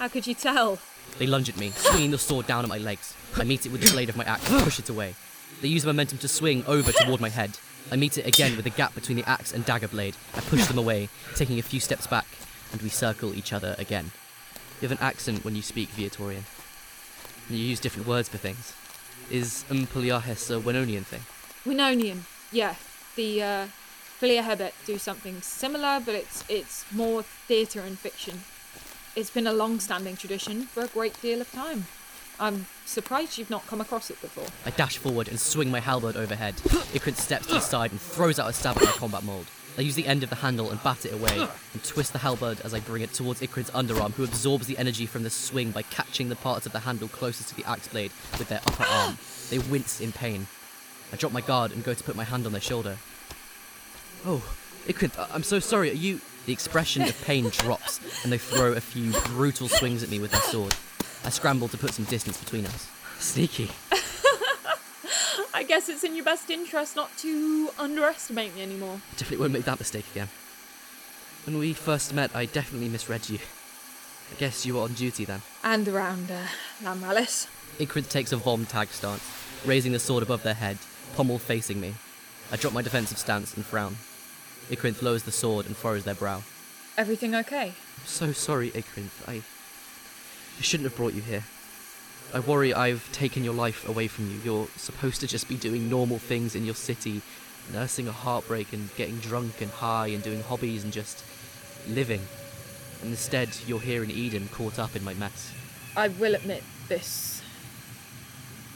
How 0.00 0.08
could 0.08 0.26
you 0.26 0.34
tell? 0.34 0.80
They 1.18 1.26
lunge 1.26 1.48
at 1.48 1.56
me, 1.58 1.70
swinging 1.70 2.10
the 2.10 2.18
sword 2.18 2.46
down 2.46 2.64
at 2.64 2.68
my 2.68 2.78
legs. 2.78 3.14
I 3.36 3.44
meet 3.44 3.66
it 3.66 3.72
with 3.72 3.82
the 3.82 3.92
blade 3.92 4.08
of 4.08 4.16
my 4.16 4.24
axe 4.24 4.50
and 4.50 4.62
push 4.62 4.78
it 4.78 4.88
away. 4.88 5.14
They 5.60 5.68
use 5.68 5.84
momentum 5.84 6.18
to 6.18 6.28
swing 6.28 6.64
over 6.66 6.92
toward 6.92 7.20
my 7.20 7.28
head. 7.28 7.58
I 7.90 7.96
meet 7.96 8.18
it 8.18 8.26
again 8.26 8.56
with 8.56 8.64
the 8.64 8.70
gap 8.70 8.94
between 8.94 9.16
the 9.16 9.28
axe 9.28 9.52
and 9.52 9.64
dagger 9.64 9.88
blade. 9.88 10.16
I 10.34 10.40
push 10.40 10.66
them 10.66 10.78
away, 10.78 11.08
taking 11.34 11.58
a 11.58 11.62
few 11.62 11.80
steps 11.80 12.06
back, 12.06 12.26
and 12.72 12.80
we 12.82 12.88
circle 12.88 13.34
each 13.34 13.52
other 13.52 13.76
again. 13.78 14.12
You 14.80 14.88
have 14.88 14.98
an 14.98 15.04
accent 15.04 15.44
when 15.44 15.54
you 15.54 15.62
speak 15.62 15.90
Viatorian. 15.90 16.44
You 17.48 17.58
use 17.58 17.80
different 17.80 18.08
words 18.08 18.28
for 18.28 18.38
things. 18.38 18.72
Is 19.30 19.64
Umpuliahes 19.68 20.50
a 20.50 20.60
Winonian 20.60 21.04
thing? 21.04 21.22
Winonian, 21.64 22.22
yeah. 22.50 22.74
The 23.14 23.42
uh, 23.42 23.66
Hebet 24.20 24.72
do 24.86 24.98
something 24.98 25.42
similar, 25.42 26.00
but 26.04 26.14
it's 26.14 26.44
it's 26.48 26.84
more 26.92 27.22
theatre 27.22 27.80
and 27.80 27.98
fiction. 27.98 28.42
It's 29.14 29.30
been 29.30 29.46
a 29.46 29.52
long-standing 29.52 30.16
tradition 30.16 30.62
for 30.62 30.82
a 30.82 30.88
great 30.88 31.20
deal 31.20 31.40
of 31.40 31.50
time. 31.52 31.86
I'm 32.40 32.66
surprised 32.86 33.36
you've 33.38 33.50
not 33.50 33.66
come 33.66 33.80
across 33.80 34.10
it 34.10 34.20
before. 34.22 34.46
I 34.64 34.70
dash 34.70 34.96
forward 34.96 35.28
and 35.28 35.38
swing 35.38 35.70
my 35.70 35.80
halberd 35.80 36.16
overhead. 36.16 36.54
Ikrinth 36.94 37.16
steps 37.18 37.46
to 37.48 37.54
the 37.54 37.60
side 37.60 37.90
and 37.90 38.00
throws 38.00 38.38
out 38.38 38.48
a 38.48 38.52
stab 38.52 38.78
at 38.78 38.84
my 38.84 38.90
combat 38.92 39.22
mold. 39.22 39.46
I 39.78 39.82
use 39.82 39.94
the 39.94 40.06
end 40.06 40.22
of 40.22 40.30
the 40.30 40.36
handle 40.36 40.70
and 40.70 40.82
bat 40.82 41.04
it 41.06 41.12
away, 41.14 41.38
and 41.72 41.84
twist 41.84 42.12
the 42.12 42.18
halberd 42.18 42.60
as 42.62 42.74
I 42.74 42.80
bring 42.80 43.02
it 43.02 43.12
towards 43.14 43.40
Ikrinth's 43.40 43.70
underarm, 43.70 44.12
who 44.12 44.24
absorbs 44.24 44.66
the 44.66 44.76
energy 44.76 45.06
from 45.06 45.22
the 45.22 45.30
swing 45.30 45.70
by 45.70 45.82
catching 45.82 46.28
the 46.28 46.36
parts 46.36 46.66
of 46.66 46.72
the 46.72 46.80
handle 46.80 47.08
closest 47.08 47.50
to 47.50 47.54
the 47.56 47.64
axe 47.64 47.88
blade 47.88 48.12
with 48.38 48.48
their 48.48 48.60
upper 48.66 48.84
arm. 48.84 49.16
They 49.50 49.58
wince 49.58 50.00
in 50.00 50.12
pain. 50.12 50.46
I 51.12 51.16
drop 51.16 51.32
my 51.32 51.40
guard 51.42 51.72
and 51.72 51.84
go 51.84 51.94
to 51.94 52.04
put 52.04 52.16
my 52.16 52.24
hand 52.24 52.44
on 52.44 52.52
their 52.52 52.60
shoulder. 52.60 52.96
Oh, 54.26 54.42
Ikrinth, 54.86 55.18
I- 55.18 55.28
I'm 55.34 55.42
so 55.42 55.58
sorry. 55.58 55.90
Are 55.90 55.94
you? 55.94 56.20
The 56.46 56.52
expression 56.52 57.02
of 57.02 57.20
pain 57.24 57.48
drops, 57.50 58.00
and 58.24 58.32
they 58.32 58.38
throw 58.38 58.72
a 58.72 58.80
few 58.80 59.12
brutal 59.28 59.68
swings 59.68 60.02
at 60.02 60.10
me 60.10 60.18
with 60.18 60.32
their 60.32 60.40
sword. 60.40 60.74
I 61.24 61.30
scramble 61.30 61.68
to 61.68 61.78
put 61.78 61.92
some 61.92 62.04
distance 62.06 62.36
between 62.36 62.66
us. 62.66 62.90
Sneaky. 63.18 63.70
I 65.54 65.62
guess 65.62 65.88
it's 65.88 66.02
in 66.02 66.16
your 66.16 66.24
best 66.24 66.50
interest 66.50 66.96
not 66.96 67.16
to 67.18 67.70
underestimate 67.78 68.56
me 68.56 68.62
anymore. 68.62 69.00
Definitely 69.12 69.36
won't 69.36 69.52
make 69.52 69.64
that 69.64 69.78
mistake 69.78 70.06
again. 70.10 70.28
When 71.44 71.58
we 71.58 71.72
first 71.72 72.12
met, 72.12 72.34
I 72.34 72.46
definitely 72.46 72.88
misread 72.88 73.28
you. 73.28 73.38
I 74.32 74.34
guess 74.40 74.66
you 74.66 74.74
were 74.74 74.82
on 74.82 74.94
duty 74.94 75.24
then. 75.24 75.42
And 75.62 75.86
around 75.86 76.30
uh, 76.30 76.46
Lamralis. 76.82 77.46
Ikrinth 77.78 78.08
takes 78.10 78.32
a 78.32 78.36
Vom 78.36 78.66
tag 78.66 78.88
stance, 78.88 79.22
raising 79.64 79.92
the 79.92 79.98
sword 79.98 80.22
above 80.22 80.42
their 80.42 80.54
head, 80.54 80.78
pommel 81.14 81.38
facing 81.38 81.80
me. 81.80 81.94
I 82.50 82.56
drop 82.56 82.72
my 82.72 82.82
defensive 82.82 83.18
stance 83.18 83.54
and 83.54 83.64
frown. 83.64 83.96
Ikrinth 84.72 85.02
lowers 85.02 85.24
the 85.24 85.32
sword 85.32 85.66
and 85.66 85.76
furrows 85.76 86.04
their 86.04 86.14
brow. 86.14 86.42
Everything 86.96 87.34
okay? 87.34 87.74
I'm 87.98 88.06
so 88.06 88.32
sorry, 88.32 88.70
Ikrinth. 88.70 89.28
I... 89.28 89.42
I 90.58 90.62
shouldn't 90.62 90.88
have 90.88 90.96
brought 90.96 91.12
you 91.12 91.20
here. 91.20 91.44
I 92.32 92.40
worry 92.40 92.72
I've 92.72 93.10
taken 93.12 93.44
your 93.44 93.52
life 93.52 93.86
away 93.86 94.08
from 94.08 94.30
you. 94.30 94.40
You're 94.42 94.68
supposed 94.76 95.20
to 95.20 95.26
just 95.26 95.46
be 95.46 95.56
doing 95.56 95.90
normal 95.90 96.18
things 96.18 96.54
in 96.54 96.64
your 96.64 96.74
city, 96.74 97.20
nursing 97.70 98.08
a 98.08 98.12
heartbreak 98.12 98.72
and 98.72 98.94
getting 98.96 99.18
drunk 99.18 99.60
and 99.60 99.70
high 99.70 100.06
and 100.06 100.22
doing 100.22 100.42
hobbies 100.42 100.84
and 100.84 100.92
just 100.92 101.22
living. 101.86 102.22
And 103.02 103.10
instead, 103.10 103.50
you're 103.66 103.80
here 103.80 104.02
in 104.02 104.10
Eden, 104.10 104.48
caught 104.52 104.78
up 104.78 104.96
in 104.96 105.04
my 105.04 105.12
mess. 105.14 105.52
I 105.94 106.08
will 106.08 106.34
admit 106.34 106.62
this 106.88 107.42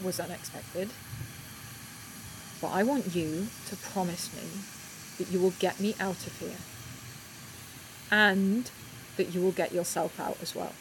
was 0.03 0.19
unexpected. 0.19 0.89
But 2.61 2.67
I 2.67 2.83
want 2.83 3.15
you 3.15 3.47
to 3.69 3.75
promise 3.77 4.31
me 4.35 4.76
that 5.17 5.29
you 5.29 5.39
will 5.39 5.53
get 5.59 5.79
me 5.79 5.95
out 5.99 6.25
of 6.27 6.39
here. 6.39 6.57
And 8.09 8.69
that 9.17 9.33
you 9.33 9.41
will 9.41 9.51
get 9.51 9.71
yourself 9.71 10.19
out 10.19 10.37
as 10.41 10.55
well. 10.55 10.73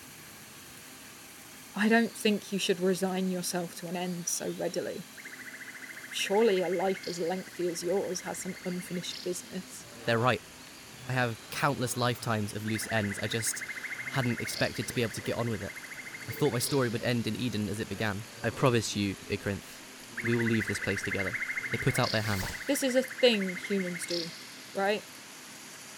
I 1.75 1.89
don't 1.89 2.11
think 2.11 2.53
you 2.53 2.59
should 2.59 2.81
resign 2.81 3.31
yourself 3.31 3.79
to 3.81 3.89
an 3.89 3.97
end 3.97 4.29
so 4.29 4.51
readily. 4.59 5.03
Surely 6.13 6.63
a 6.63 6.69
life 6.69 7.07
as 7.07 7.19
lengthy 7.19 7.69
as 7.69 7.83
yours 7.83 8.21
has 8.23 8.39
some 8.39 8.55
unfinished 8.65 9.23
business. 9.25 9.85
They're 10.07 10.19
right. 10.19 10.41
I 11.09 11.13
have 11.13 11.39
countless 11.51 11.97
lifetimes 11.97 12.55
of 12.55 12.65
loose 12.65 12.91
ends. 12.91 13.19
I 13.23 13.27
just 13.27 13.63
hadn't 14.13 14.41
expected 14.41 14.89
to 14.89 14.95
be 14.95 15.03
able 15.03 15.13
to 15.13 15.21
get 15.21 15.37
on 15.37 15.51
with 15.51 15.63
it. 15.63 15.73
I 16.29 16.33
thought 16.33 16.53
my 16.53 16.59
story 16.59 16.89
would 16.89 17.05
end 17.05 17.27
in 17.27 17.37
Eden 17.37 17.69
as 17.69 17.81
it 17.81 17.89
began. 17.89 18.23
I 18.43 18.51
promise 18.51 18.97
you, 18.97 19.15
Ikrinth, 19.29 19.61
we 20.25 20.35
will 20.35 20.45
leave 20.45 20.67
this 20.67 20.79
place 20.79 21.03
together. 21.03 21.33
They 21.73 21.79
put 21.79 21.99
out 21.99 22.11
their 22.11 22.23
hand. 22.23 22.43
This 22.67 22.83
is 22.83 22.95
a 22.97 23.03
thing 23.03 23.57
humans 23.69 24.07
do, 24.07 24.23
right? 24.79 25.03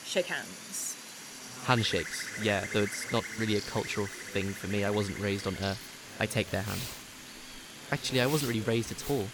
Shake 0.04 0.26
hands. 0.26 0.96
Handshakes, 1.64 2.40
yeah, 2.42 2.64
though 2.72 2.82
it's 2.82 3.12
not 3.12 3.24
really 3.38 3.56
a 3.56 3.60
cultural 3.60 4.06
thing 4.06 4.50
for 4.50 4.68
me. 4.68 4.84
I 4.84 4.90
wasn't 4.90 5.18
raised 5.20 5.46
on 5.46 5.56
Earth. 5.62 6.16
I 6.18 6.26
take 6.26 6.50
their 6.50 6.62
hand. 6.62 6.80
Actually, 7.92 8.20
I 8.20 8.26
wasn't 8.26 8.48
really 8.52 8.64
raised 8.64 8.90
at 8.90 9.10
all. 9.10 9.26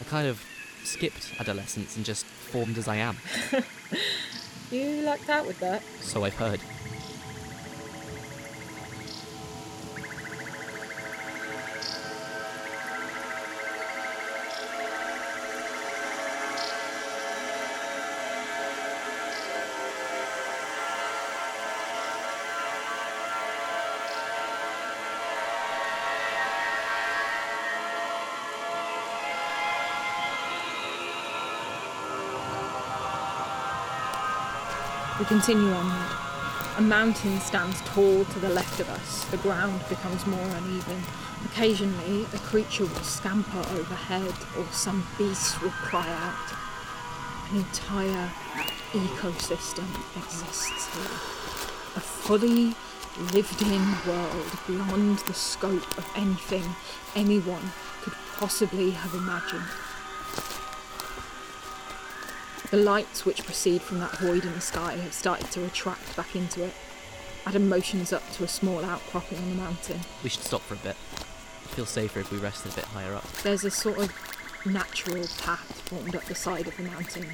I 0.00 0.04
kind 0.04 0.28
of 0.28 0.44
skipped 0.84 1.32
adolescence 1.40 1.96
and 1.96 2.04
just 2.04 2.24
formed 2.24 2.78
as 2.78 2.88
I 2.88 2.96
am. 2.96 3.16
You 4.72 5.02
lucked 5.02 5.28
out 5.28 5.46
with 5.46 5.60
that. 5.60 5.82
So 6.00 6.24
I've 6.24 6.34
heard. 6.36 6.58
We 35.22 35.28
continue 35.28 35.70
onward. 35.70 36.16
A 36.78 36.80
mountain 36.80 37.38
stands 37.38 37.80
tall 37.82 38.24
to 38.24 38.38
the 38.40 38.48
left 38.48 38.80
of 38.80 38.90
us. 38.90 39.24
The 39.26 39.36
ground 39.36 39.80
becomes 39.88 40.26
more 40.26 40.48
uneven. 40.56 41.00
Occasionally, 41.44 42.26
a 42.34 42.38
creature 42.38 42.86
will 42.86 43.04
scamper 43.04 43.60
overhead 43.70 44.34
or 44.58 44.66
some 44.72 45.06
beast 45.16 45.62
will 45.62 45.70
cry 45.70 46.08
out. 46.08 46.56
An 47.52 47.58
entire 47.58 48.32
ecosystem 48.90 49.86
exists 50.16 50.92
here. 50.92 51.14
A 51.94 52.00
fully 52.00 52.74
lived 53.32 53.62
in 53.62 53.94
world 54.04 54.58
beyond 54.66 55.20
the 55.20 55.34
scope 55.34 55.96
of 55.96 56.10
anything 56.16 56.64
anyone 57.14 57.70
could 58.02 58.14
possibly 58.38 58.90
have 58.90 59.14
imagined. 59.14 59.70
The 62.72 62.78
lights 62.78 63.26
which 63.26 63.44
proceed 63.44 63.82
from 63.82 63.98
that 63.98 64.16
void 64.16 64.46
in 64.46 64.54
the 64.54 64.60
sky 64.62 64.94
have 64.94 65.12
started 65.12 65.50
to 65.50 65.60
retract 65.60 66.16
back 66.16 66.34
into 66.34 66.64
it. 66.64 66.72
Adam 67.44 67.68
motions 67.68 68.14
up 68.14 68.22
to 68.32 68.44
a 68.44 68.48
small 68.48 68.82
outcropping 68.82 69.36
on 69.36 69.50
the 69.50 69.56
mountain. 69.56 70.00
We 70.24 70.30
should 70.30 70.42
stop 70.42 70.62
for 70.62 70.72
a 70.72 70.78
bit. 70.78 70.96
I 71.12 71.74
feel 71.74 71.84
safer 71.84 72.20
if 72.20 72.32
we 72.32 72.38
rested 72.38 72.72
a 72.72 72.76
bit 72.76 72.86
higher 72.86 73.14
up. 73.14 73.30
There's 73.42 73.64
a 73.64 73.70
sort 73.70 73.98
of 73.98 74.10
natural 74.64 75.26
path 75.42 75.82
formed 75.86 76.16
up 76.16 76.24
the 76.24 76.34
side 76.34 76.66
of 76.66 76.74
the 76.78 76.84
mountain, 76.84 77.26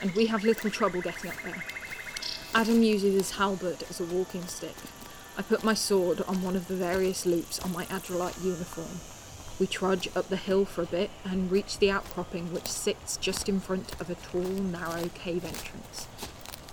and 0.00 0.12
we 0.12 0.28
have 0.28 0.44
little 0.44 0.70
trouble 0.70 1.02
getting 1.02 1.30
up 1.30 1.42
there. 1.44 1.62
Adam 2.54 2.82
uses 2.82 3.12
his 3.12 3.32
halberd 3.32 3.84
as 3.90 4.00
a 4.00 4.04
walking 4.06 4.46
stick. 4.46 4.76
I 5.36 5.42
put 5.42 5.62
my 5.62 5.74
sword 5.74 6.22
on 6.22 6.42
one 6.42 6.56
of 6.56 6.68
the 6.68 6.74
various 6.74 7.26
loops 7.26 7.58
on 7.58 7.70
my 7.70 7.84
Adrolite 7.84 8.42
uniform. 8.42 9.00
We 9.58 9.66
trudge 9.66 10.08
up 10.14 10.28
the 10.28 10.36
hill 10.36 10.66
for 10.66 10.82
a 10.82 10.86
bit 10.86 11.10
and 11.24 11.50
reach 11.50 11.78
the 11.78 11.90
outcropping 11.90 12.52
which 12.52 12.66
sits 12.66 13.16
just 13.16 13.48
in 13.48 13.58
front 13.58 13.98
of 14.00 14.10
a 14.10 14.14
tall, 14.14 14.42
narrow 14.42 15.08
cave 15.14 15.46
entrance. 15.46 16.06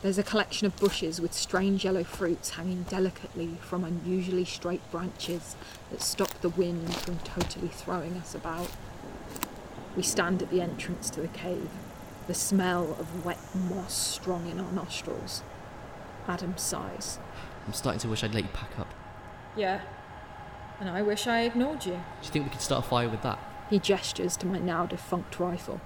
There's 0.01 0.17
a 0.17 0.23
collection 0.23 0.67
of 0.67 0.75
bushes 0.75 1.21
with 1.21 1.31
strange 1.31 1.85
yellow 1.85 2.03
fruits 2.03 2.51
hanging 2.51 2.83
delicately 2.83 3.57
from 3.61 3.85
unusually 3.85 4.43
straight 4.43 4.81
branches 4.91 5.55
that 5.91 6.01
stop 6.01 6.41
the 6.41 6.49
wind 6.49 6.93
from 6.93 7.19
totally 7.19 7.69
throwing 7.69 8.17
us 8.17 8.35
about. 8.35 8.69
We 9.95 10.03
stand 10.03 10.41
at 10.41 10.49
the 10.49 10.59
entrance 10.59 11.09
to 11.11 11.21
the 11.21 11.29
cave, 11.29 11.69
the 12.27 12.33
smell 12.33 12.97
of 12.99 13.23
wet 13.23 13.39
moss 13.53 13.93
strong 13.93 14.49
in 14.49 14.59
our 14.59 14.73
nostrils. 14.73 15.41
Adam 16.27 16.57
sighs. 16.57 17.17
I'm 17.65 17.71
starting 17.71 18.01
to 18.01 18.09
wish 18.09 18.25
I'd 18.25 18.33
let 18.33 18.43
you 18.43 18.49
pack 18.51 18.77
up. 18.77 18.93
Yeah, 19.55 19.79
and 20.79 20.89
I 20.89 21.01
wish 21.01 21.27
I 21.27 21.41
ignored 21.41 21.85
you. 21.85 21.93
Do 21.93 21.99
you 22.23 22.29
think 22.29 22.45
we 22.45 22.51
could 22.51 22.61
start 22.61 22.85
a 22.85 22.87
fire 22.87 23.09
with 23.09 23.21
that? 23.21 23.39
He 23.69 23.79
gestures 23.79 24.37
to 24.37 24.47
my 24.47 24.59
now 24.59 24.85
defunct 24.85 25.39
rifle. 25.39 25.81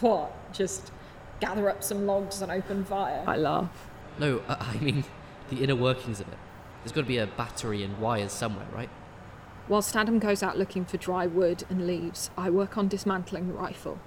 What? 0.00 0.32
Just 0.52 0.92
gather 1.40 1.68
up 1.68 1.82
some 1.82 2.06
logs 2.06 2.40
and 2.42 2.50
open 2.50 2.84
fire? 2.84 3.24
I 3.26 3.36
laugh. 3.36 3.88
No, 4.18 4.42
I, 4.48 4.52
uh, 4.52 4.56
I 4.74 4.78
mean 4.78 5.04
the 5.50 5.62
inner 5.62 5.76
workings 5.76 6.20
of 6.20 6.28
it. 6.28 6.38
There's 6.82 6.92
got 6.92 7.02
to 7.02 7.06
be 7.06 7.18
a 7.18 7.26
battery 7.26 7.82
and 7.82 7.98
wires 7.98 8.32
somewhere, 8.32 8.66
right? 8.72 8.90
Whilst 9.68 9.96
Adam 9.96 10.20
goes 10.20 10.42
out 10.42 10.56
looking 10.56 10.84
for 10.84 10.96
dry 10.96 11.26
wood 11.26 11.64
and 11.68 11.86
leaves, 11.86 12.30
I 12.38 12.50
work 12.50 12.78
on 12.78 12.86
dismantling 12.86 13.48
the 13.48 13.54
rifle. 13.54 13.98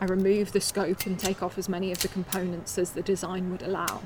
I 0.00 0.04
remove 0.04 0.52
the 0.52 0.60
scope 0.60 1.06
and 1.06 1.18
take 1.18 1.42
off 1.42 1.58
as 1.58 1.68
many 1.68 1.90
of 1.90 1.98
the 2.00 2.08
components 2.08 2.78
as 2.78 2.90
the 2.90 3.02
design 3.02 3.50
would 3.50 3.62
allow. 3.62 4.02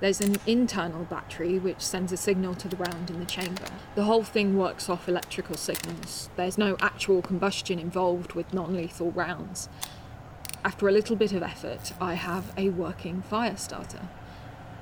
There's 0.00 0.20
an 0.20 0.36
internal 0.46 1.04
battery 1.04 1.58
which 1.58 1.80
sends 1.80 2.12
a 2.12 2.16
signal 2.16 2.54
to 2.56 2.68
the 2.68 2.76
round 2.76 3.10
in 3.10 3.20
the 3.20 3.26
chamber. 3.26 3.66
The 3.94 4.04
whole 4.04 4.24
thing 4.24 4.58
works 4.58 4.88
off 4.88 5.08
electrical 5.08 5.56
signals. 5.56 6.28
There's 6.36 6.58
no 6.58 6.76
actual 6.80 7.22
combustion 7.22 7.78
involved 7.78 8.32
with 8.32 8.52
non 8.52 8.74
lethal 8.74 9.12
rounds. 9.12 9.68
After 10.64 10.88
a 10.88 10.92
little 10.92 11.14
bit 11.14 11.32
of 11.32 11.42
effort, 11.42 11.92
I 12.00 12.14
have 12.14 12.52
a 12.56 12.70
working 12.70 13.22
fire 13.22 13.56
starter. 13.56 14.08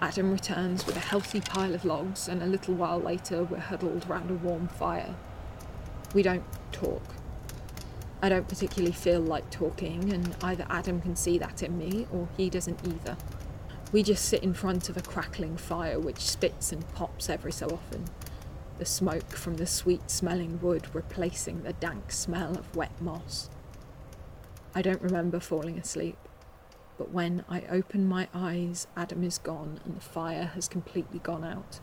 Adam 0.01 0.33
returns 0.33 0.87
with 0.87 0.96
a 0.96 1.01
healthy 1.01 1.40
pile 1.40 1.75
of 1.75 1.85
logs, 1.85 2.27
and 2.27 2.42
a 2.42 2.46
little 2.46 2.75
while 2.75 2.98
later, 2.98 3.44
we're 3.44 3.59
huddled 3.59 4.09
round 4.09 4.31
a 4.31 4.35
warm 4.35 4.66
fire. 4.66 5.14
We 6.14 6.22
don't 6.22 6.44
talk. 6.72 7.03
I 8.20 8.29
don't 8.29 8.48
particularly 8.48 8.92
feel 8.92 9.20
like 9.20 9.51
talking, 9.51 10.12
and 10.12 10.35
either 10.42 10.66
Adam 10.70 11.01
can 11.01 11.16
see 11.16 11.38
that 11.38 11.62
in 11.62 11.77
me 11.77 12.07
or 12.12 12.29
he 12.37 12.48
doesn't 12.48 12.81
either. 12.87 13.16
We 13.92 14.02
just 14.02 14.24
sit 14.24 14.42
in 14.42 14.55
front 14.55 14.88
of 14.88 14.96
a 14.96 15.02
crackling 15.02 15.59
fire 15.59 16.00
which 16.00 16.20
spits 16.20 16.72
and 16.72 16.88
pops 16.94 17.28
every 17.28 17.52
so 17.52 17.66
often, 17.66 18.07
the 18.78 18.87
smoke 18.87 19.33
from 19.33 19.59
the 19.59 19.66
sweet 19.66 20.11
smelling 20.11 20.59
wood 20.62 20.87
replacing 20.94 21.62
the 21.62 21.74
dank 21.74 22.11
smell 22.11 22.57
of 22.57 22.74
wet 22.74 22.98
moss. 23.02 23.50
I 24.74 24.81
don't 24.81 25.02
remember 25.02 25.40
falling 25.40 25.78
asleep, 25.78 26.16
but 26.96 27.11
when 27.11 27.44
I 27.50 27.64
open 27.70 28.09
my 28.09 28.28
eyes, 28.33 28.87
Adam 28.96 29.22
is 29.24 29.37
gone 29.37 29.81
and 29.85 29.94
the 29.94 30.00
fire 30.00 30.46
has 30.55 30.68
completely 30.68 31.18
gone 31.18 31.44
out. 31.44 31.81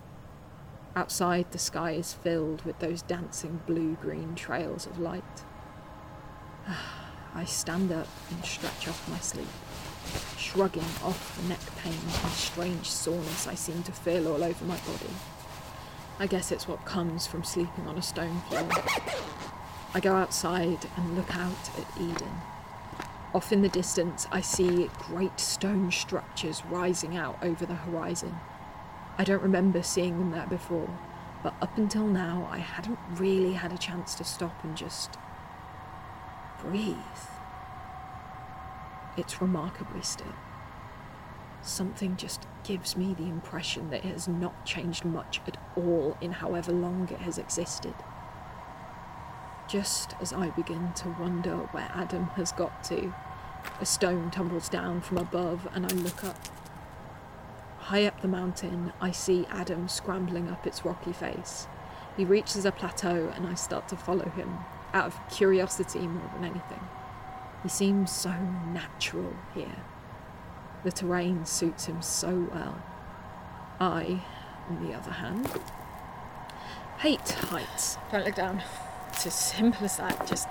Outside, 0.96 1.52
the 1.52 1.58
sky 1.58 1.92
is 1.92 2.12
filled 2.12 2.64
with 2.64 2.80
those 2.80 3.02
dancing 3.02 3.60
blue 3.68 3.94
green 3.94 4.34
trails 4.34 4.86
of 4.86 4.98
light. 4.98 5.44
I 7.34 7.44
stand 7.44 7.92
up 7.92 8.08
and 8.32 8.44
stretch 8.44 8.88
off 8.88 9.08
my 9.08 9.20
sleep, 9.20 9.46
shrugging 10.36 10.84
off 11.02 11.36
the 11.40 11.48
neck 11.48 11.60
pain 11.82 11.92
and 11.92 12.32
strange 12.32 12.86
soreness 12.88 13.46
I 13.46 13.54
seem 13.54 13.82
to 13.84 13.92
feel 13.92 14.28
all 14.28 14.42
over 14.42 14.64
my 14.64 14.76
body. 14.78 15.14
I 16.18 16.26
guess 16.26 16.52
it's 16.52 16.68
what 16.68 16.84
comes 16.84 17.26
from 17.26 17.44
sleeping 17.44 17.86
on 17.86 17.96
a 17.96 18.02
stone 18.02 18.40
floor. 18.48 18.68
I 19.94 20.00
go 20.00 20.14
outside 20.14 20.86
and 20.96 21.16
look 21.16 21.34
out 21.36 21.70
at 21.78 22.00
Eden. 22.00 22.40
Off 23.32 23.52
in 23.52 23.62
the 23.62 23.68
distance, 23.68 24.26
I 24.30 24.40
see 24.40 24.90
great 24.98 25.38
stone 25.38 25.90
structures 25.90 26.64
rising 26.66 27.16
out 27.16 27.38
over 27.42 27.64
the 27.64 27.74
horizon. 27.74 28.38
I 29.18 29.24
don't 29.24 29.42
remember 29.42 29.82
seeing 29.82 30.18
them 30.18 30.30
there 30.32 30.46
before, 30.46 30.90
but 31.42 31.54
up 31.62 31.78
until 31.78 32.06
now, 32.06 32.48
I 32.50 32.58
hadn't 32.58 32.98
really 33.12 33.52
had 33.52 33.72
a 33.72 33.78
chance 33.78 34.14
to 34.16 34.24
stop 34.24 34.64
and 34.64 34.76
just 34.76 35.16
breathe. 36.60 36.96
It's 39.16 39.40
remarkably 39.40 40.02
still. 40.02 40.34
Something 41.62 42.16
just 42.16 42.46
gives 42.64 42.96
me 42.96 43.14
the 43.14 43.28
impression 43.28 43.90
that 43.90 44.04
it 44.04 44.12
has 44.12 44.28
not 44.28 44.64
changed 44.64 45.04
much 45.04 45.40
at 45.46 45.58
all 45.76 46.16
in 46.20 46.32
however 46.32 46.72
long 46.72 47.08
it 47.10 47.20
has 47.20 47.36
existed. 47.36 47.94
Just 49.68 50.14
as 50.20 50.32
I 50.32 50.50
begin 50.50 50.92
to 50.94 51.08
wonder 51.20 51.56
where 51.56 51.90
Adam 51.94 52.24
has 52.36 52.50
got 52.52 52.82
to, 52.84 53.14
a 53.80 53.86
stone 53.86 54.30
tumbles 54.30 54.68
down 54.68 55.00
from 55.00 55.18
above 55.18 55.68
and 55.72 55.84
I 55.84 55.94
look 55.96 56.24
up. 56.24 56.38
High 57.78 58.06
up 58.06 58.20
the 58.20 58.28
mountain, 58.28 58.92
I 59.00 59.10
see 59.10 59.46
Adam 59.50 59.88
scrambling 59.88 60.48
up 60.48 60.66
its 60.66 60.84
rocky 60.84 61.12
face. 61.12 61.66
He 62.16 62.24
reaches 62.24 62.64
a 62.64 62.72
plateau 62.72 63.32
and 63.34 63.46
I 63.46 63.54
start 63.54 63.88
to 63.88 63.96
follow 63.96 64.28
him, 64.30 64.58
out 64.92 65.06
of 65.06 65.28
curiosity 65.30 66.00
more 66.00 66.30
than 66.34 66.44
anything. 66.44 66.80
He 67.62 67.68
seems 67.68 68.10
so 68.10 68.32
natural 68.72 69.34
here. 69.54 69.76
The 70.84 70.92
terrain 70.92 71.44
suits 71.44 71.86
him 71.86 72.00
so 72.00 72.48
well. 72.52 72.82
I, 73.78 74.22
on 74.68 74.86
the 74.86 74.94
other 74.94 75.10
hand, 75.10 75.48
hate 76.98 77.28
heights. 77.28 77.98
Don't 78.10 78.24
look 78.24 78.34
down. 78.34 78.62
It's 79.08 79.26
as 79.26 79.34
simple 79.34 79.84
as 79.84 79.96
that. 79.98 80.26
Just 80.26 80.48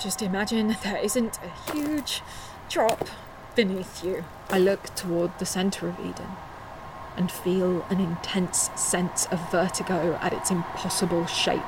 just 0.00 0.22
imagine 0.22 0.76
there 0.82 0.98
isn't 0.98 1.38
a 1.42 1.72
huge 1.72 2.20
drop 2.68 3.08
beneath 3.56 4.04
you. 4.04 4.24
I 4.50 4.58
look 4.58 4.94
toward 4.94 5.38
the 5.38 5.46
centre 5.46 5.88
of 5.88 5.98
Eden 5.98 6.36
and 7.16 7.30
feel 7.30 7.84
an 7.90 8.00
intense 8.00 8.70
sense 8.74 9.26
of 9.26 9.50
vertigo 9.50 10.18
at 10.20 10.32
its 10.32 10.50
impossible 10.50 11.26
shape, 11.26 11.62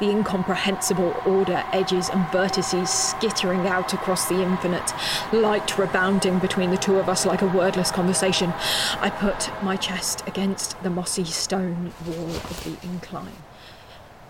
the 0.00 0.10
incomprehensible 0.10 1.14
order, 1.24 1.64
edges, 1.72 2.08
and 2.08 2.24
vertices 2.26 2.88
skittering 2.88 3.66
out 3.66 3.92
across 3.92 4.28
the 4.28 4.42
infinite, 4.42 4.92
light 5.32 5.78
rebounding 5.78 6.38
between 6.38 6.70
the 6.70 6.76
two 6.76 6.96
of 6.98 7.08
us 7.08 7.24
like 7.24 7.42
a 7.42 7.48
wordless 7.48 7.90
conversation. 7.90 8.52
I 9.00 9.10
put 9.10 9.50
my 9.62 9.76
chest 9.76 10.26
against 10.26 10.80
the 10.82 10.90
mossy 10.90 11.24
stone 11.24 11.92
wall 12.06 12.30
of 12.30 12.64
the 12.64 12.76
incline. 12.86 13.36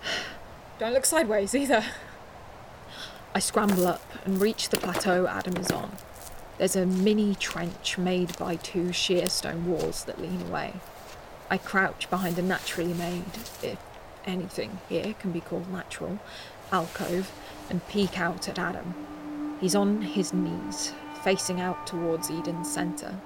Don't 0.79 0.93
look 0.93 1.05
sideways 1.05 1.55
either. 1.55 1.85
I 3.35 3.39
scramble 3.39 3.87
up 3.87 4.03
and 4.25 4.41
reach 4.41 4.71
the 4.71 4.79
plateau 4.79 5.27
Adam 5.27 5.57
is 5.57 5.71
on. 5.71 5.93
There's 6.61 6.77
a 6.77 6.85
mini 6.85 7.37
trench 7.37 7.97
made 7.97 8.37
by 8.37 8.57
two 8.57 8.93
sheer 8.93 9.31
stone 9.31 9.65
walls 9.67 10.05
that 10.05 10.21
lean 10.21 10.43
away. 10.43 10.75
I 11.49 11.57
crouch 11.57 12.11
behind 12.11 12.39
a 12.39 12.43
naturally 12.43 12.93
made, 12.93 13.25
if 13.63 13.79
anything 14.27 14.79
here 14.87 15.15
can 15.19 15.33
be 15.33 15.41
called 15.41 15.73
natural, 15.73 16.19
alcove 16.71 17.33
and 17.71 17.89
peek 17.89 18.21
out 18.21 18.47
at 18.47 18.59
Adam. 18.59 19.57
He's 19.59 19.75
on 19.75 20.03
his 20.03 20.35
knees, 20.35 20.93
facing 21.25 21.63
out 21.63 21.87
towards 21.87 22.31
Eden's 22.31 22.71
centre. 22.71 23.19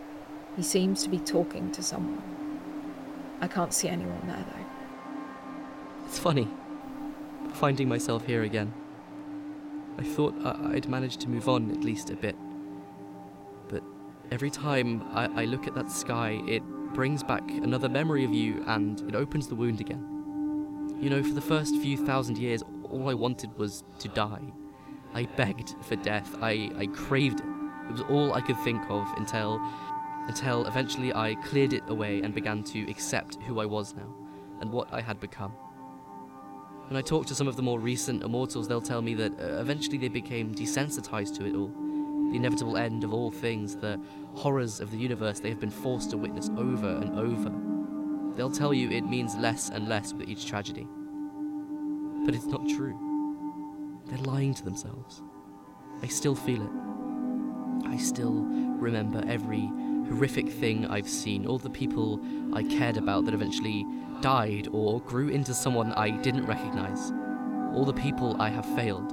He 0.54 0.62
seems 0.62 1.02
to 1.02 1.08
be 1.08 1.18
talking 1.18 1.72
to 1.72 1.82
someone. 1.82 2.22
I 3.40 3.48
can't 3.48 3.74
see 3.74 3.88
anyone 3.88 4.28
there 4.28 4.44
though. 4.48 6.06
It's 6.06 6.20
funny, 6.20 6.46
finding 7.54 7.88
myself 7.88 8.26
here 8.26 8.44
again. 8.44 8.72
I 9.98 10.04
thought 10.04 10.36
I'd 10.46 10.88
managed 10.88 11.20
to 11.22 11.28
move 11.28 11.48
on 11.48 11.72
at 11.72 11.82
least 11.82 12.10
a 12.10 12.14
bit. 12.14 12.36
Every 14.30 14.50
time 14.50 15.02
I-, 15.12 15.42
I 15.42 15.44
look 15.44 15.66
at 15.66 15.74
that 15.74 15.90
sky, 15.90 16.40
it 16.46 16.62
brings 16.94 17.22
back 17.22 17.48
another 17.50 17.88
memory 17.88 18.24
of 18.24 18.32
you 18.32 18.62
and 18.66 19.00
it 19.02 19.14
opens 19.14 19.48
the 19.48 19.54
wound 19.54 19.80
again. 19.80 20.96
You 21.00 21.10
know, 21.10 21.22
for 21.22 21.34
the 21.34 21.40
first 21.40 21.76
few 21.76 21.96
thousand 21.96 22.38
years, 22.38 22.62
all 22.84 23.08
I 23.10 23.14
wanted 23.14 23.56
was 23.58 23.84
to 23.98 24.08
die. 24.08 24.52
I 25.12 25.24
begged 25.36 25.74
for 25.82 25.96
death. 25.96 26.36
I, 26.40 26.70
I 26.76 26.86
craved 26.86 27.40
it. 27.40 27.46
It 27.88 27.92
was 27.92 28.00
all 28.02 28.32
I 28.32 28.40
could 28.40 28.58
think 28.60 28.82
of 28.88 29.06
until 29.16 29.60
until 30.26 30.66
eventually 30.66 31.12
I 31.12 31.34
cleared 31.34 31.74
it 31.74 31.82
away 31.88 32.22
and 32.22 32.34
began 32.34 32.64
to 32.64 32.90
accept 32.90 33.36
who 33.42 33.60
I 33.60 33.66
was 33.66 33.94
now 33.94 34.14
and 34.62 34.72
what 34.72 34.90
I 34.90 35.02
had 35.02 35.20
become. 35.20 35.52
When 36.88 36.96
I 36.96 37.02
talk 37.02 37.26
to 37.26 37.34
some 37.34 37.46
of 37.46 37.56
the 37.56 37.62
more 37.62 37.78
recent 37.78 38.22
immortals, 38.22 38.66
they'll 38.66 38.80
tell 38.80 39.02
me 39.02 39.12
that 39.14 39.38
uh, 39.38 39.60
eventually 39.60 39.98
they 39.98 40.08
became 40.08 40.54
desensitized 40.54 41.36
to 41.36 41.44
it 41.44 41.54
all. 41.54 41.70
The 42.30 42.36
inevitable 42.36 42.76
end 42.76 43.04
of 43.04 43.12
all 43.12 43.30
things, 43.30 43.76
the 43.76 44.00
horrors 44.34 44.80
of 44.80 44.90
the 44.90 44.96
universe 44.96 45.40
they 45.40 45.48
have 45.48 45.60
been 45.60 45.70
forced 45.70 46.10
to 46.10 46.16
witness 46.16 46.50
over 46.56 46.88
and 46.88 47.18
over. 47.18 47.52
They'll 48.36 48.50
tell 48.50 48.74
you 48.74 48.90
it 48.90 49.06
means 49.08 49.36
less 49.36 49.70
and 49.70 49.88
less 49.88 50.12
with 50.12 50.28
each 50.28 50.46
tragedy. 50.46 50.86
But 52.24 52.34
it's 52.34 52.46
not 52.46 52.68
true. 52.68 52.98
They're 54.06 54.18
lying 54.18 54.54
to 54.54 54.64
themselves. 54.64 55.22
I 56.02 56.08
still 56.08 56.34
feel 56.34 56.62
it. 56.62 56.70
I 57.86 57.96
still 57.96 58.32
remember 58.32 59.22
every 59.26 59.70
horrific 60.08 60.48
thing 60.48 60.86
I've 60.86 61.08
seen, 61.08 61.46
all 61.46 61.58
the 61.58 61.70
people 61.70 62.20
I 62.52 62.62
cared 62.62 62.96
about 62.96 63.24
that 63.24 63.34
eventually 63.34 63.86
died 64.20 64.68
or 64.72 65.00
grew 65.00 65.28
into 65.28 65.54
someone 65.54 65.92
I 65.92 66.10
didn't 66.10 66.46
recognize, 66.46 67.12
all 67.74 67.84
the 67.84 67.92
people 67.92 68.40
I 68.40 68.48
have 68.48 68.66
failed. 68.74 69.12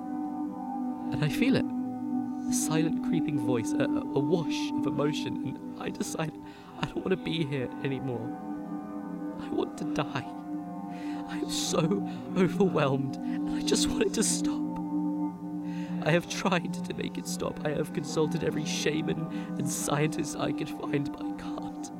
And 1.12 1.24
I 1.24 1.30
feel 1.30 1.56
it. 1.56 1.66
Silent, 2.52 3.06
creeping 3.06 3.40
voice, 3.40 3.72
a, 3.72 3.86
a 3.86 4.20
wash 4.20 4.72
of 4.72 4.86
emotion, 4.86 5.36
and 5.46 5.82
I 5.82 5.90
decide 5.90 6.34
I 6.82 6.86
don't 6.86 6.98
want 6.98 7.12
to 7.12 7.16
be 7.16 7.46
here 7.46 7.70
anymore. 7.84 8.30
I 9.42 9.48
want 9.50 9.78
to 9.78 9.86
die. 9.86 10.26
I 11.30 11.38
am 11.38 11.50
so 11.50 11.80
overwhelmed, 12.38 13.16
and 13.16 13.50
I 13.56 13.62
just 13.62 13.88
want 13.88 14.04
it 14.04 14.14
to 14.16 14.24
stop. 14.24 14.60
I 16.04 16.12
have 16.12 16.30
tried 16.30 16.74
to 16.74 16.94
make 16.94 17.18
it 17.18 17.28
stop. 17.28 17.66
I 17.66 17.70
have 17.70 17.94
consulted 17.94 18.44
every 18.44 18.66
shaman 18.66 19.56
and 19.58 19.70
scientist 19.70 20.36
I 20.38 20.52
could 20.52 20.70
find, 20.70 21.12
but 21.12 21.26
I 21.26 21.32
can't. 21.42 21.92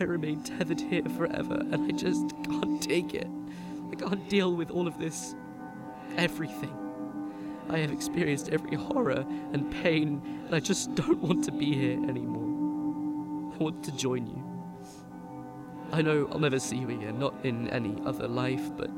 I 0.00 0.04
remain 0.04 0.42
tethered 0.42 0.80
here 0.80 1.04
forever, 1.16 1.54
and 1.54 1.92
I 1.92 1.96
just 1.96 2.34
can't 2.44 2.82
take 2.82 3.14
it. 3.14 3.28
I 3.92 3.94
can't 3.94 4.28
deal 4.28 4.54
with 4.56 4.70
all 4.70 4.88
of 4.88 4.98
this. 4.98 5.34
Everything. 6.16 6.89
I 7.70 7.78
have 7.78 7.92
experienced 7.92 8.48
every 8.48 8.76
horror 8.76 9.24
and 9.52 9.70
pain, 9.70 10.20
and 10.46 10.54
I 10.54 10.58
just 10.58 10.94
don't 10.96 11.18
want 11.22 11.44
to 11.44 11.52
be 11.52 11.72
here 11.72 12.02
anymore. 12.08 13.54
I 13.54 13.58
want 13.58 13.84
to 13.84 13.92
join 13.92 14.26
you. 14.26 14.44
I 15.92 16.02
know 16.02 16.28
I'll 16.32 16.40
never 16.40 16.58
see 16.58 16.78
you 16.78 16.90
again, 16.90 17.18
not 17.18 17.34
in 17.44 17.68
any 17.70 17.96
other 18.04 18.26
life, 18.26 18.76
but 18.76 18.90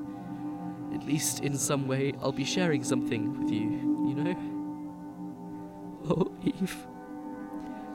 at 0.95 1.07
least 1.07 1.41
in 1.41 1.57
some 1.57 1.87
way 1.87 2.15
I'll 2.23 2.33
be 2.33 2.45
sharing 2.45 2.83
something 2.83 3.41
with 3.41 3.51
you, 3.51 3.71
you 4.09 4.15
know? 4.15 4.37
Oh, 6.11 6.33
Eve. 6.43 6.87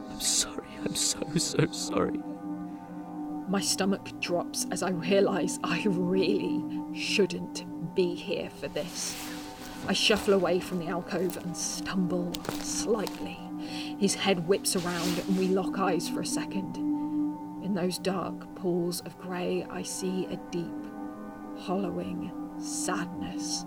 I'm 0.10 0.20
sorry, 0.20 0.70
I'm 0.86 0.96
so, 0.96 1.20
so 1.38 1.66
sorry. 1.72 2.20
My 3.50 3.62
stomach 3.62 4.20
drops 4.20 4.68
as 4.72 4.84
I 4.84 4.90
realise 4.90 5.58
I 5.63 5.84
really 5.88 6.63
shouldn't 6.94 7.66
be 7.96 8.13
here 8.13 8.50
for 8.50 8.68
this. 8.68 9.16
I 9.88 9.93
shuffle 9.93 10.34
away 10.34 10.60
from 10.60 10.80
the 10.80 10.88
alcove 10.88 11.38
and 11.38 11.56
stumble 11.56 12.34
slightly. 12.62 13.39
His 13.97 14.15
head 14.15 14.45
whips 14.47 14.76
around 14.76 15.19
and 15.19 15.38
we 15.38 15.47
lock 15.47 15.80
eyes 15.80 16.10
for 16.10 16.19
a 16.19 16.26
second. 16.26 16.76
In 17.63 17.73
those 17.73 17.97
dark 17.97 18.54
pools 18.56 19.00
of 19.02 19.17
grey, 19.17 19.65
I 19.69 19.84
see 19.84 20.26
a 20.26 20.36
deep, 20.52 20.86
hollowing 21.58 22.32
sadness 22.60 23.65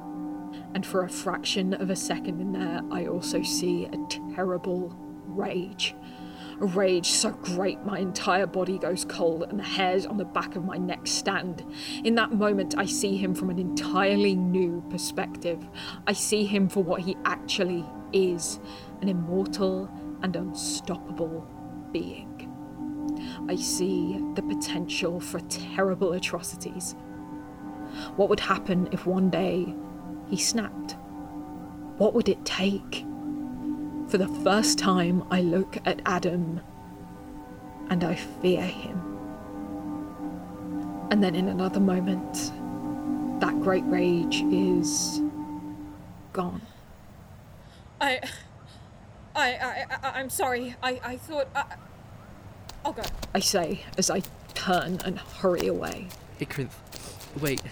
And 0.74 0.84
for 0.84 1.04
a 1.04 1.08
fraction 1.08 1.74
of 1.74 1.90
a 1.90 1.96
second 1.96 2.40
in 2.40 2.52
there, 2.52 2.80
I 2.90 3.06
also 3.06 3.42
see 3.42 3.86
a 3.86 4.06
terrible 4.34 4.94
rage. 5.26 5.94
Rage 6.60 7.10
so 7.10 7.30
great 7.30 7.82
my 7.86 7.98
entire 7.98 8.46
body 8.46 8.78
goes 8.78 9.06
cold 9.06 9.44
and 9.48 9.58
the 9.58 9.64
hairs 9.64 10.04
on 10.04 10.18
the 10.18 10.26
back 10.26 10.56
of 10.56 10.64
my 10.64 10.76
neck 10.76 11.06
stand. 11.06 11.64
In 12.04 12.14
that 12.16 12.32
moment, 12.32 12.74
I 12.76 12.84
see 12.84 13.16
him 13.16 13.34
from 13.34 13.48
an 13.48 13.58
entirely 13.58 14.34
new 14.34 14.84
perspective. 14.90 15.66
I 16.06 16.12
see 16.12 16.44
him 16.44 16.68
for 16.68 16.82
what 16.82 17.00
he 17.00 17.16
actually 17.24 17.84
is 18.12 18.60
an 19.00 19.08
immortal 19.08 19.90
and 20.22 20.36
unstoppable 20.36 21.46
being. 21.92 22.46
I 23.48 23.56
see 23.56 24.20
the 24.34 24.42
potential 24.42 25.18
for 25.18 25.40
terrible 25.40 26.12
atrocities. 26.12 26.94
What 28.16 28.28
would 28.28 28.40
happen 28.40 28.88
if 28.92 29.06
one 29.06 29.30
day 29.30 29.74
he 30.28 30.36
snapped? 30.36 30.96
What 31.96 32.12
would 32.12 32.28
it 32.28 32.44
take? 32.44 33.06
For 34.10 34.18
the 34.18 34.26
first 34.42 34.76
time, 34.76 35.22
I 35.30 35.40
look 35.40 35.78
at 35.86 36.00
Adam 36.04 36.60
and 37.90 38.02
I 38.02 38.16
fear 38.16 38.60
him. 38.60 39.00
And 41.12 41.22
then 41.22 41.36
in 41.36 41.46
another 41.46 41.78
moment, 41.78 42.50
that 43.40 43.60
great 43.62 43.84
rage 43.84 44.42
is 44.50 45.20
gone. 46.32 46.60
I. 48.00 48.20
I. 49.36 49.52
I. 49.52 49.86
I 50.02 50.10
I'm 50.18 50.28
sorry. 50.28 50.74
I. 50.82 51.00
I 51.04 51.16
thought. 51.16 51.46
I, 51.54 51.76
I'll 52.84 52.92
go. 52.92 53.02
I 53.32 53.38
say 53.38 53.84
as 53.96 54.10
I 54.10 54.22
turn 54.54 54.98
and 55.04 55.20
hurry 55.20 55.68
away. 55.68 56.08
Ikrinth, 56.40 56.72
wait. 57.40 57.62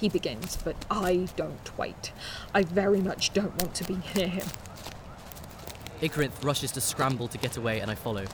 He 0.00 0.08
begins, 0.08 0.56
but 0.56 0.74
I 0.90 1.28
don't 1.36 1.78
wait. 1.78 2.10
I 2.52 2.64
very 2.64 3.00
much 3.00 3.32
don't 3.32 3.62
want 3.62 3.74
to 3.76 3.84
be 3.84 4.00
near 4.16 4.26
him. 4.26 4.46
Ikrinth 6.00 6.44
rushes 6.44 6.72
to 6.72 6.80
scramble 6.80 7.28
to 7.28 7.38
get 7.38 7.56
away, 7.56 7.80
and 7.80 7.90
I 7.90 7.94
follow. 7.94 8.24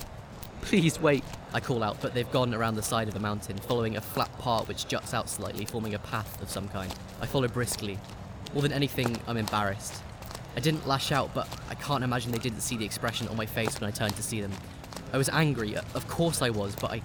Please 0.62 1.00
wait, 1.00 1.24
I 1.52 1.60
call 1.60 1.82
out, 1.82 2.00
but 2.00 2.14
they've 2.14 2.30
gone 2.30 2.54
around 2.54 2.74
the 2.74 2.82
side 2.82 3.08
of 3.08 3.14
the 3.14 3.20
mountain, 3.20 3.56
following 3.58 3.96
a 3.96 4.00
flat 4.00 4.36
part 4.38 4.68
which 4.68 4.88
juts 4.88 5.14
out 5.14 5.28
slightly, 5.28 5.64
forming 5.64 5.94
a 5.94 5.98
path 5.98 6.40
of 6.42 6.50
some 6.50 6.68
kind. 6.68 6.94
I 7.20 7.26
follow 7.26 7.48
briskly. 7.48 7.98
More 8.52 8.62
than 8.62 8.72
anything, 8.72 9.16
I'm 9.26 9.36
embarrassed. 9.36 10.02
I 10.56 10.60
didn't 10.60 10.86
lash 10.86 11.12
out, 11.12 11.32
but 11.34 11.48
I 11.68 11.74
can't 11.74 12.02
imagine 12.04 12.32
they 12.32 12.38
didn't 12.38 12.60
see 12.60 12.76
the 12.76 12.84
expression 12.84 13.28
on 13.28 13.36
my 13.36 13.46
face 13.46 13.80
when 13.80 13.88
I 13.88 13.92
turned 13.92 14.16
to 14.16 14.22
see 14.22 14.40
them. 14.40 14.52
I 15.12 15.18
was 15.18 15.28
angry, 15.28 15.76
uh, 15.76 15.82
of 15.94 16.08
course 16.08 16.42
I 16.42 16.50
was, 16.50 16.74
but 16.74 16.90
I. 16.90 17.02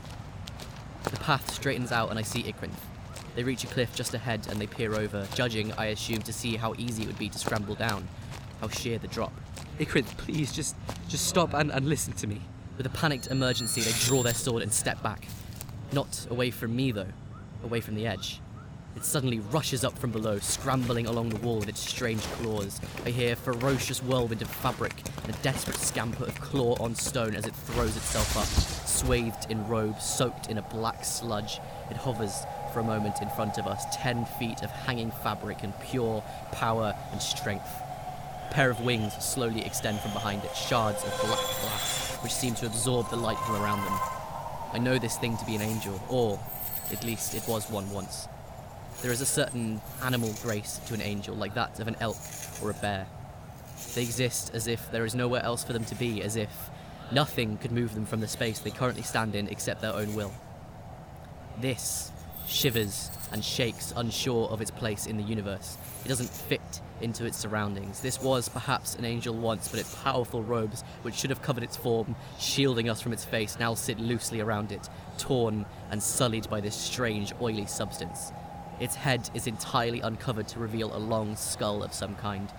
The 1.03 1.17
path 1.17 1.53
straightens 1.53 1.91
out 1.91 2.09
and 2.09 2.17
I 2.17 2.23
see 2.23 2.43
Ikrinth. 2.43 2.71
They 3.35 3.43
reach 3.43 3.63
a 3.63 3.67
cliff 3.67 3.93
just 3.95 4.13
ahead 4.13 4.47
and 4.49 4.59
they 4.59 4.67
peer 4.67 4.95
over, 4.95 5.27
judging, 5.35 5.71
I 5.73 5.87
assume, 5.87 6.21
to 6.23 6.33
see 6.33 6.55
how 6.55 6.73
easy 6.77 7.03
it 7.03 7.07
would 7.07 7.19
be 7.19 7.29
to 7.29 7.37
scramble 7.37 7.75
down, 7.75 8.07
how 8.61 8.69
sheer 8.69 8.97
the 8.97 9.07
drop. 9.07 9.33
Ikrinth, 9.79 10.15
please, 10.17 10.53
just 10.53 10.75
just 11.07 11.27
stop 11.27 11.53
and, 11.53 11.71
and 11.71 11.87
listen 11.87 12.13
to 12.13 12.27
me. 12.27 12.41
With 12.77 12.85
a 12.85 12.89
panicked 12.91 13.27
emergency, 13.27 13.81
they 13.81 13.91
draw 14.05 14.23
their 14.23 14.33
sword 14.33 14.63
and 14.63 14.71
step 14.71 15.01
back. 15.03 15.27
Not 15.91 16.27
away 16.29 16.51
from 16.51 16.75
me, 16.75 16.91
though, 16.91 17.07
away 17.63 17.81
from 17.81 17.95
the 17.95 18.07
edge. 18.07 18.41
It 18.95 19.03
suddenly 19.03 19.39
rushes 19.39 19.83
up 19.83 19.97
from 19.97 20.11
below, 20.11 20.39
scrambling 20.39 21.05
along 21.05 21.29
the 21.29 21.39
wall 21.39 21.59
with 21.59 21.67
its 21.67 21.81
strange 21.81 22.21
claws. 22.21 22.79
I 23.05 23.09
hear 23.09 23.33
a 23.33 23.35
ferocious 23.35 24.01
whirlwind 24.01 24.41
of 24.41 24.49
fabric 24.49 24.93
and 25.23 25.35
a 25.35 25.37
desperate 25.39 25.75
scamper 25.75 26.23
of 26.23 26.39
claw 26.39 26.77
on 26.79 26.95
stone 26.95 27.35
as 27.35 27.45
it 27.45 27.53
throws 27.53 27.97
itself 27.97 28.37
up. 28.37 28.87
Swathed 28.87 29.51
in 29.51 29.67
robe, 29.67 29.99
soaked 29.99 30.49
in 30.49 30.57
a 30.57 30.61
black 30.61 31.03
sludge, 31.03 31.59
it 31.91 31.97
hovers 31.97 32.45
for 32.71 32.79
a 32.79 32.83
moment 32.83 33.21
in 33.21 33.29
front 33.31 33.57
of 33.57 33.67
us, 33.67 33.83
ten 33.91 34.23
feet 34.39 34.63
of 34.63 34.71
hanging 34.71 35.11
fabric 35.11 35.63
and 35.63 35.73
pure 35.81 36.23
power 36.53 36.95
and 37.11 37.21
strength. 37.21 37.81
A 38.49 38.53
pair 38.53 38.69
of 38.69 38.81
wings 38.81 39.13
slowly 39.23 39.65
extend 39.65 39.99
from 39.99 40.13
behind 40.13 40.43
it, 40.43 40.55
shards 40.55 41.03
of 41.03 41.09
black 41.21 41.39
glass, 41.61 42.17
which 42.21 42.33
seem 42.33 42.55
to 42.55 42.65
absorb 42.65 43.09
the 43.09 43.15
light 43.15 43.37
from 43.39 43.55
around 43.55 43.83
them. 43.83 43.99
I 44.71 44.77
know 44.79 44.97
this 44.97 45.17
thing 45.17 45.35
to 45.37 45.45
be 45.45 45.55
an 45.55 45.61
angel, 45.61 46.01
or 46.09 46.39
at 46.91 47.03
least 47.03 47.35
it 47.35 47.43
was 47.47 47.69
one 47.69 47.89
once. 47.91 48.27
There 49.01 49.11
is 49.11 49.21
a 49.21 49.25
certain 49.25 49.81
animal 50.03 50.33
grace 50.41 50.79
to 50.87 50.93
an 50.93 51.01
angel, 51.01 51.35
like 51.35 51.53
that 51.55 51.79
of 51.79 51.87
an 51.87 51.97
elk 51.99 52.17
or 52.63 52.71
a 52.71 52.73
bear. 52.75 53.07
They 53.93 54.03
exist 54.03 54.51
as 54.53 54.67
if 54.67 54.89
there 54.91 55.05
is 55.05 55.15
nowhere 55.15 55.43
else 55.43 55.63
for 55.63 55.73
them 55.73 55.85
to 55.85 55.95
be, 55.95 56.21
as 56.21 56.35
if 56.35 56.69
nothing 57.11 57.57
could 57.57 57.71
move 57.71 57.93
them 57.93 58.05
from 58.05 58.21
the 58.21 58.27
space 58.27 58.59
they 58.59 58.71
currently 58.71 59.03
stand 59.03 59.35
in 59.35 59.47
except 59.47 59.81
their 59.81 59.93
own 59.93 60.15
will. 60.15 60.31
This 61.59 62.11
shivers 62.47 63.09
and 63.31 63.43
shakes, 63.43 63.93
unsure 63.95 64.47
of 64.49 64.61
its 64.61 64.71
place 64.71 65.07
in 65.07 65.17
the 65.17 65.23
universe. 65.23 65.77
It 66.03 66.07
doesn't 66.07 66.29
fit 66.29 66.81
into 67.01 67.25
its 67.25 67.37
surroundings. 67.37 67.99
This 67.99 68.21
was 68.21 68.49
perhaps 68.49 68.95
an 68.95 69.05
angel 69.05 69.35
once, 69.35 69.67
but 69.67 69.79
its 69.79 69.95
powerful 69.95 70.43
robes, 70.43 70.83
which 71.01 71.15
should 71.15 71.29
have 71.29 71.41
covered 71.41 71.63
its 71.63 71.75
form, 71.75 72.15
shielding 72.39 72.89
us 72.89 73.01
from 73.01 73.13
its 73.13 73.25
face, 73.25 73.57
now 73.59 73.73
sit 73.73 73.99
loosely 73.99 74.39
around 74.39 74.71
it, 74.71 74.89
torn 75.17 75.65
and 75.91 76.01
sullied 76.01 76.49
by 76.49 76.61
this 76.61 76.75
strange, 76.75 77.33
oily 77.41 77.65
substance. 77.65 78.31
Its 78.79 78.95
head 78.95 79.29
is 79.33 79.47
entirely 79.47 80.01
uncovered 80.01 80.47
to 80.49 80.59
reveal 80.59 80.95
a 80.95 80.99
long 80.99 81.35
skull 81.35 81.83
of 81.83 81.93
some 81.93 82.15
kind. 82.15 82.51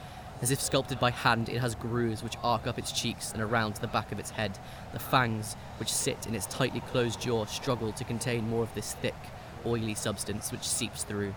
As 0.42 0.50
if 0.50 0.60
sculpted 0.60 0.98
by 0.98 1.10
hand, 1.10 1.48
it 1.48 1.60
has 1.60 1.74
grooves 1.74 2.22
which 2.22 2.36
arc 2.42 2.66
up 2.66 2.78
its 2.78 2.92
cheeks 2.92 3.32
and 3.32 3.40
around 3.40 3.74
to 3.74 3.80
the 3.80 3.86
back 3.86 4.12
of 4.12 4.18
its 4.18 4.30
head. 4.30 4.58
The 4.92 4.98
fangs, 4.98 5.56
which 5.78 5.92
sit 5.92 6.26
in 6.26 6.34
its 6.34 6.46
tightly 6.46 6.80
closed 6.80 7.20
jaw, 7.20 7.46
struggle 7.46 7.92
to 7.92 8.04
contain 8.04 8.48
more 8.48 8.62
of 8.62 8.74
this 8.74 8.92
thick, 8.94 9.14
oily 9.66 9.94
substance 9.94 10.52
which 10.52 10.62
seeps 10.66 11.02
through. 11.02 11.34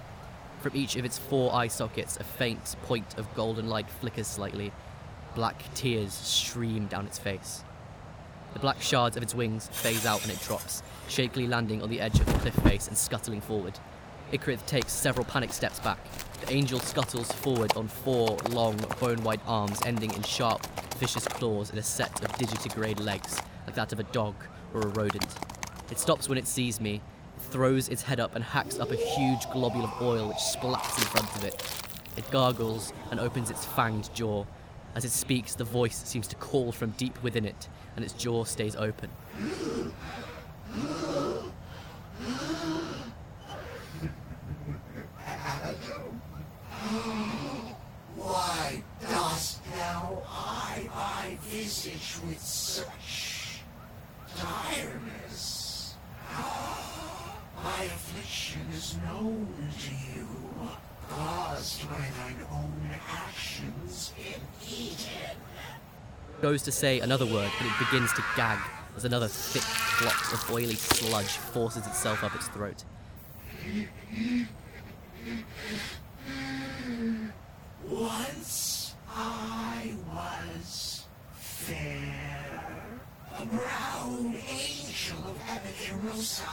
From 0.62 0.76
each 0.76 0.96
of 0.96 1.06
its 1.06 1.18
four 1.18 1.54
eye 1.54 1.68
sockets, 1.68 2.18
a 2.18 2.24
faint 2.24 2.76
point 2.84 3.18
of 3.18 3.34
golden 3.34 3.70
light 3.70 3.90
flickers 3.90 4.28
slightly. 4.28 4.72
Black 5.36 5.64
tears 5.74 6.14
stream 6.14 6.88
down 6.88 7.06
its 7.06 7.18
face. 7.18 7.64
The 8.54 8.60
black 8.60 8.82
shards 8.82 9.16
of 9.16 9.24
its 9.24 9.36
wings 9.36 9.68
phase 9.70 10.06
out 10.06 10.24
and 10.24 10.32
it 10.32 10.42
drops, 10.42 10.84
shakily 11.08 11.48
landing 11.48 11.82
on 11.82 11.90
the 11.90 12.02
edge 12.02 12.20
of 12.20 12.26
the 12.26 12.34
cliff 12.34 12.56
face 12.56 12.88
and 12.88 12.98
scuttling 12.98 13.42
forward. 13.42 13.80
Ikrinth 14.32 14.66
takes 14.66 14.92
several 14.92 15.26
panic 15.26 15.54
steps 15.54 15.80
back. 15.80 16.00
The 16.42 16.52
angel 16.54 16.80
scuttles 16.80 17.32
forward 17.32 17.76
on 17.76 17.88
four 17.88 18.38
long, 18.50 18.78
bone-white 19.00 19.42
arms 19.48 19.80
ending 19.86 20.14
in 20.14 20.24
sharp, 20.24 20.66
vicious 20.98 21.28
claws 21.28 21.70
and 21.70 21.80
a 21.80 21.84
set 21.84 22.24
of 22.24 22.32
digitigrade 22.34 23.00
legs, 23.00 23.42
like 23.66 23.76
that 23.76 23.94
of 23.94 24.00
a 24.00 24.04
dog 24.04 24.36
or 24.74 24.82
a 24.82 24.88
rodent. 24.88 25.28
It 25.90 26.00
stops 26.00 26.28
when 26.28 26.38
it 26.38 26.48
sees 26.48 26.82
me, 26.82 27.02
throws 27.40 27.90
its 27.90 28.02
head 28.02 28.20
up 28.20 28.36
and 28.36 28.44
hacks 28.44 28.80
up 28.80 28.92
a 28.92 28.96
huge 28.96 29.50
globule 29.52 29.86
of 29.86 30.02
oil 30.02 30.28
which 30.28 30.38
splats 30.38 30.98
in 30.98 31.06
front 31.06 31.36
of 31.36 31.44
it. 31.44 31.64
It 32.18 32.30
gargles 32.32 32.94
and 33.12 33.20
opens 33.20 33.50
its 33.50 33.66
fanged 33.66 34.14
jaw. 34.14 34.46
As 34.96 35.06
it 35.06 35.12
speaks, 35.12 35.56
the 35.56 35.64
voice 35.64 36.04
seems 36.04 36.28
to 36.28 36.36
call 36.36 36.72
from 36.72 36.92
deep 36.92 37.22
within 37.24 37.46
it, 37.46 37.68
and 37.96 38.04
its 38.04 38.14
jaw 38.14 38.44
stays 38.44 38.76
open. 38.76 39.10
Why 48.16 48.84
dost 49.02 49.64
thou 49.72 50.24
eye 50.28 50.90
my 50.94 51.38
visage 51.42 52.18
with 52.28 52.40
such 52.40 53.62
tiredness? 54.36 55.96
My 57.64 57.84
affliction 57.84 58.62
is 58.74 58.96
known 59.06 59.48
to 59.80 59.92
you, 59.92 60.28
caused 61.10 61.88
by 61.90 61.96
thine 61.98 62.46
own 62.52 62.90
actions 63.10 64.14
in 64.18 64.24
Eden. 64.24 64.29
Goes 66.42 66.62
to 66.64 66.72
say 66.72 67.00
another 67.00 67.26
word, 67.26 67.52
but 67.58 67.68
it 67.68 67.74
begins 67.80 68.14
to 68.14 68.24
gag 68.36 68.60
as 68.96 69.06
another 69.06 69.28
thick 69.28 69.62
clot 69.62 70.34
of 70.34 70.52
oily 70.52 70.76
sludge 70.76 71.28
forces 71.28 71.86
itself 71.86 72.24
up 72.24 72.34
its 72.36 72.48
throat. 72.48 72.84
Once 77.88 78.96
I 79.14 79.96
was 80.14 81.06
fair, 81.34 82.64
a 83.38 83.46
brown 83.46 84.36
angel 84.50 85.18
of 85.28 85.38
Abigarosa. 85.48 86.44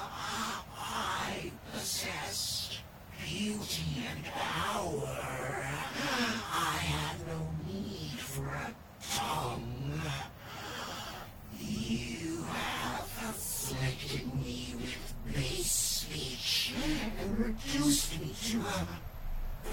I 0.79 1.53
possessed 1.73 2.81
beauty 3.25 4.05
and 4.11 4.25
power. 4.25 5.67
I 6.53 6.77
had 6.79 7.27
no 7.27 7.49
need 7.67 8.19
for 8.19 8.47
a 8.47 8.75
tongue. 9.15 10.01
You 11.59 12.43
have 12.45 13.31
afflicted 13.31 14.35
me 14.35 14.75
with 14.77 15.35
base 15.35 15.73
speech 15.73 16.75
and 17.21 17.39
reduced 17.39 18.21
me 18.21 18.35
to 18.51 18.61
a 18.61 18.87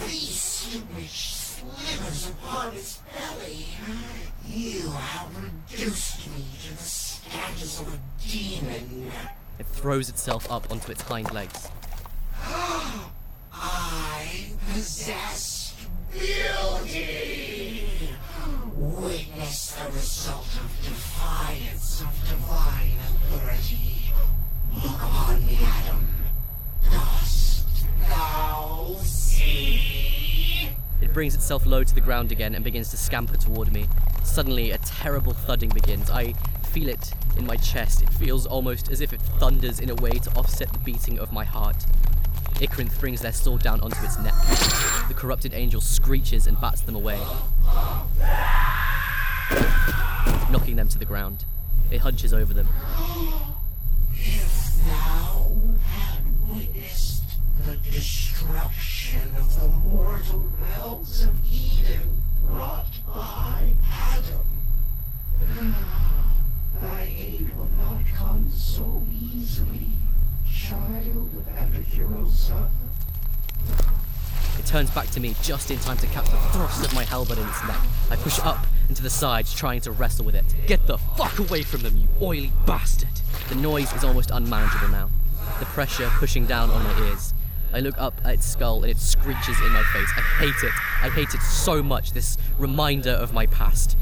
beast 0.06 0.76
which 0.96 1.34
slivers 1.34 2.30
upon 2.30 2.74
its 2.74 3.02
belly. 3.14 3.66
You 4.48 4.90
have 4.90 5.30
reduced 5.36 6.28
me 6.28 6.46
to 6.64 6.78
the 6.78 6.84
status 6.84 7.82
of 7.82 7.94
a 7.94 8.00
demon. 8.28 9.12
It 9.60 9.68
throws 9.68 10.10
itself 10.10 10.52
up 10.52 10.72
onto 10.72 10.92
its 10.92 11.02
hind 11.04 11.32
legs. 11.32 11.70
I 13.54 14.48
possessed 14.74 15.64
Beauty! 16.12 17.88
Witness 18.76 19.72
the 19.72 19.92
result 19.92 20.46
of 20.46 20.70
defiance 20.84 22.02
of 22.02 22.30
divine 22.30 22.98
authority. 23.10 24.14
Look 24.76 24.96
upon 24.96 25.46
me, 25.46 25.58
Adam. 25.62 26.08
Dost 26.92 27.86
thou 28.08 28.96
see? 29.02 30.70
It 31.02 31.14
brings 31.14 31.34
itself 31.34 31.66
low 31.66 31.84
to 31.84 31.96
the 31.96 32.02
ground 32.02 32.32
again 32.32 32.54
and 32.54 32.64
begins 32.64 32.90
to 32.90 32.98
scamper 32.98 33.38
toward 33.38 33.74
me. 33.74 33.88
Suddenly, 34.24 34.72
a 34.72 34.78
terrible 34.80 35.34
thudding 35.34 35.70
begins. 35.70 36.12
I 36.12 36.34
feel 36.72 36.90
it 36.90 37.14
in 37.38 37.46
my 37.48 37.58
chest. 37.58 38.04
It 38.04 38.10
feels 38.10 38.46
almost 38.46 38.92
as 38.92 39.02
if 39.02 39.14
it 39.14 39.22
thunders 39.40 39.80
in 39.80 39.90
a 39.90 39.96
way 39.96 40.12
to 40.12 40.30
offset 40.36 40.72
the 40.72 40.80
beating 40.80 41.18
of 41.20 41.32
my 41.34 41.44
heart. 41.44 41.86
Ikrinth 42.64 42.98
brings 42.98 43.20
their 43.20 43.34
sword 43.34 43.62
down 43.62 43.82
onto 43.82 44.02
its 44.06 44.18
neck. 44.20 44.34
The 45.10 45.14
corrupted 45.14 45.54
angel 45.54 45.82
screeches 45.82 46.48
and 46.48 46.60
bats 46.62 46.80
them 46.80 46.96
away, 46.96 47.20
knocking 50.50 50.78
them 50.78 50.88
to 50.88 50.98
the 50.98 51.04
ground. 51.04 51.44
It 51.92 52.00
hunches 52.00 52.34
over 52.34 52.54
them. 52.54 52.70
If 54.16 54.76
thou 54.88 55.52
had 55.90 56.24
witnessed 56.50 57.24
the 57.66 57.76
destruction 57.92 59.36
of 59.38 59.60
the 59.60 59.68
mortal 59.68 60.46
realms 60.62 61.24
of 61.24 61.34
Eden 61.52 62.22
wrought 62.48 62.98
by 63.06 63.74
Adam, 63.92 65.76
thy 66.80 67.14
aid 67.14 67.54
will 67.58 67.70
not 67.78 68.06
come 68.16 68.50
so 68.50 69.04
easily, 69.36 69.90
child 70.54 71.32
of 71.36 71.48
Abigarosa. 71.56 72.70
It 74.60 74.66
turns 74.66 74.92
back 74.92 75.10
to 75.12 75.20
me 75.20 75.36
just 75.42 75.72
in 75.72 75.80
time 75.80 75.98
to 75.98 76.08
catch 76.08 76.30
the 76.30 76.38
thrust 76.38 76.86
of 76.86 76.94
my 76.94 77.04
halberd 77.04 77.40
in 77.40 77.48
its 77.48 77.64
neck. 77.68 77.78
I 78.12 78.16
push 78.16 78.40
up 78.40 78.66
and 78.88 78.96
to 78.96 79.04
the 79.04 79.10
sides, 79.10 79.54
trying 79.54 79.82
to 79.82 79.92
wrestle 79.92 80.26
with 80.26 80.36
it. 80.36 80.46
Get 80.68 80.86
the 80.86 80.98
fuck 80.98 81.40
away 81.40 81.64
from 81.64 81.82
them, 81.82 81.98
you 81.98 82.08
oily 82.22 82.52
bastard! 82.68 83.10
The 83.50 83.56
noise 83.56 83.92
is 83.94 84.04
almost 84.04 84.30
unmanageable 84.32 84.90
now. 84.90 85.10
The 85.60 85.66
pressure 85.66 86.10
pushing 86.16 86.46
down 86.46 86.70
on 86.70 86.84
my 86.84 87.08
ears. 87.08 87.34
I 87.74 87.80
look 87.80 87.98
up 87.98 88.22
at 88.24 88.36
its 88.36 88.46
skull 88.46 88.84
and 88.84 88.92
it 88.92 89.00
screeches 89.00 89.60
in 89.60 89.72
my 89.72 89.84
face. 89.92 90.10
I 90.16 90.22
hate 90.40 90.64
it. 90.64 90.72
I 91.02 91.10
hate 91.10 91.34
it 91.34 91.42
so 91.42 91.82
much, 91.82 92.14
this 92.14 92.38
reminder 92.60 93.12
of 93.12 93.34
my 93.34 93.48
past. 93.48 93.98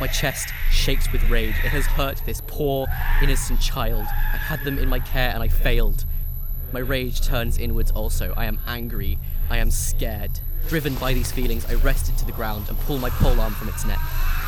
My 0.00 0.06
chest 0.06 0.52
shakes 0.70 1.10
with 1.12 1.28
rage. 1.30 1.54
It 1.64 1.68
has 1.68 1.86
hurt 1.86 2.22
this 2.26 2.42
poor, 2.46 2.86
innocent 3.22 3.60
child. 3.60 4.06
I 4.08 4.36
had 4.36 4.64
them 4.64 4.78
in 4.78 4.88
my 4.88 4.98
care 4.98 5.30
and 5.30 5.42
I 5.42 5.48
failed. 5.48 6.04
My 6.72 6.80
rage 6.80 7.20
turns 7.20 7.58
inwards 7.58 7.90
also. 7.90 8.32
I 8.36 8.46
am 8.46 8.58
angry. 8.66 9.18
I 9.50 9.58
am 9.58 9.70
scared. 9.70 10.40
Driven 10.68 10.94
by 10.94 11.12
these 11.12 11.30
feelings, 11.30 11.66
I 11.66 11.74
wrest 11.74 12.08
it 12.08 12.16
to 12.18 12.24
the 12.24 12.32
ground 12.32 12.68
and 12.68 12.78
pull 12.80 12.98
my 12.98 13.10
polearm 13.10 13.52
from 13.52 13.68
its 13.68 13.84
neck. 13.84 13.98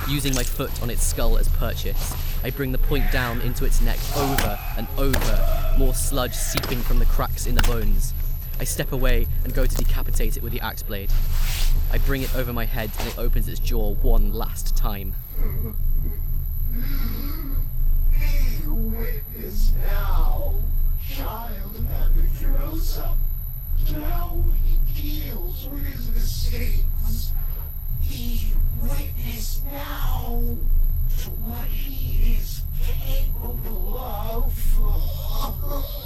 Using 0.09 0.35
my 0.35 0.43
foot 0.43 0.83
on 0.83 0.91
its 0.91 1.03
skull 1.03 1.39
as 1.39 1.49
purchase, 1.49 2.15
I 2.43 2.51
bring 2.51 2.73
the 2.73 2.79
point 2.79 3.11
down 3.11 3.41
into 3.41 3.65
its 3.65 3.81
neck 3.81 3.99
over 4.17 4.59
and 4.77 4.87
over, 4.99 5.75
more 5.79 5.95
sludge 5.95 6.35
seeping 6.35 6.81
from 6.81 6.99
the 6.99 7.07
cracks 7.07 7.47
in 7.47 7.55
the 7.55 7.63
bones. 7.63 8.13
I 8.59 8.65
step 8.65 8.93
away 8.93 9.27
and 9.43 9.53
go 9.53 9.67
to 9.67 9.75
decapitate 9.75 10.37
it 10.37 10.43
with 10.43 10.53
the 10.53 10.61
axe 10.61 10.83
blade. 10.83 11.11
I 11.93 11.99
bring 11.99 12.23
it 12.23 12.35
over 12.37 12.53
my 12.53 12.65
head 12.65 12.91
and 12.99 13.09
it 13.09 13.19
opens 13.19 13.49
its 13.49 13.61
jaw 13.61 13.95
one 13.95 14.33
last 14.33 14.77
time. 14.77 15.15
Witness 18.67 19.73
now, 19.87 20.55
child 21.09 21.77
of 21.77 21.85
Abigarosa. 21.85 23.17
Now 23.93 24.45
he 24.65 25.03
deals 25.03 25.69
with 25.69 25.85
his 25.85 26.11
mistakes. 26.11 27.33
He 28.03 28.53
witness 28.81 29.63
now 29.71 30.43
to 31.19 31.31
what 31.31 31.69
he 31.69 32.35
is 32.35 32.63
capable 32.83 33.99
of. 33.99 34.53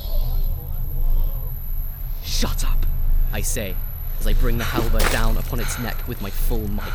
Shut 2.28 2.62
up, 2.64 2.86
I 3.32 3.40
say, 3.40 3.74
as 4.20 4.26
I 4.26 4.34
bring 4.34 4.58
the 4.58 4.64
halberd 4.64 5.10
down 5.10 5.38
upon 5.38 5.60
its 5.60 5.78
neck 5.80 6.06
with 6.06 6.20
my 6.20 6.28
full 6.28 6.68
might. 6.68 6.92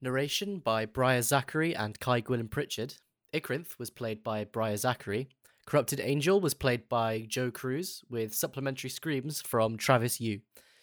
Narration 0.00 0.58
by 0.60 0.86
Briar 0.86 1.20
Zachary 1.20 1.76
and 1.76 2.00
Kai 2.00 2.20
Gwynn 2.20 2.48
Pritchard. 2.48 2.94
Ikrinth 3.34 3.78
was 3.78 3.90
played 3.90 4.24
by 4.24 4.44
Briar 4.44 4.78
Zachary. 4.78 5.28
Corrupted 5.66 6.00
Angel 6.00 6.40
was 6.40 6.54
played 6.54 6.88
by 6.88 7.26
Joe 7.28 7.50
Cruz, 7.50 8.02
with 8.08 8.34
supplementary 8.34 8.90
screams 8.90 9.42
from 9.42 9.76
Travis 9.76 10.20
Yu. 10.20 10.40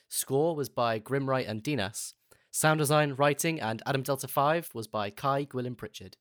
Score 0.08 0.56
was 0.56 0.70
by 0.70 1.00
Grimwright 1.00 1.50
and 1.50 1.64
Dinas. 1.64 2.14
Sound 2.56 2.78
design, 2.78 3.16
writing, 3.16 3.60
and 3.60 3.82
Adam 3.86 4.02
Delta 4.02 4.30
5 4.30 4.70
was 4.74 4.88
by 4.88 5.10
Kai 5.10 5.44
Gwilym 5.44 5.76
Pritchard. 5.76 6.16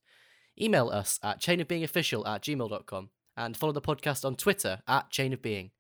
Email 0.61 0.89
us 0.89 1.21
at 1.23 1.41
chainofbeingofficial 1.41 2.27
at 2.27 2.43
gmail.com 2.43 3.11
and 3.37 3.57
follow 3.57 3.73
the 3.73 3.81
podcast 3.81 4.25
on 4.25 4.35
Twitter 4.35 4.81
at 4.89 5.11
Chain 5.11 5.33
of 5.33 5.41
Being. 5.41 5.71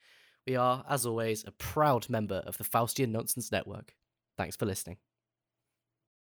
We 0.46 0.55
are, 0.55 0.84
as 0.88 1.07
always, 1.07 1.42
a 1.44 1.50
proud 1.50 2.09
member 2.09 2.36
of 2.46 2.57
the 2.57 2.62
Faustian 2.62 3.11
Nonsense 3.11 3.50
Network. 3.50 3.96
Thanks 4.38 4.55
for 4.55 4.64
listening. 4.64 4.98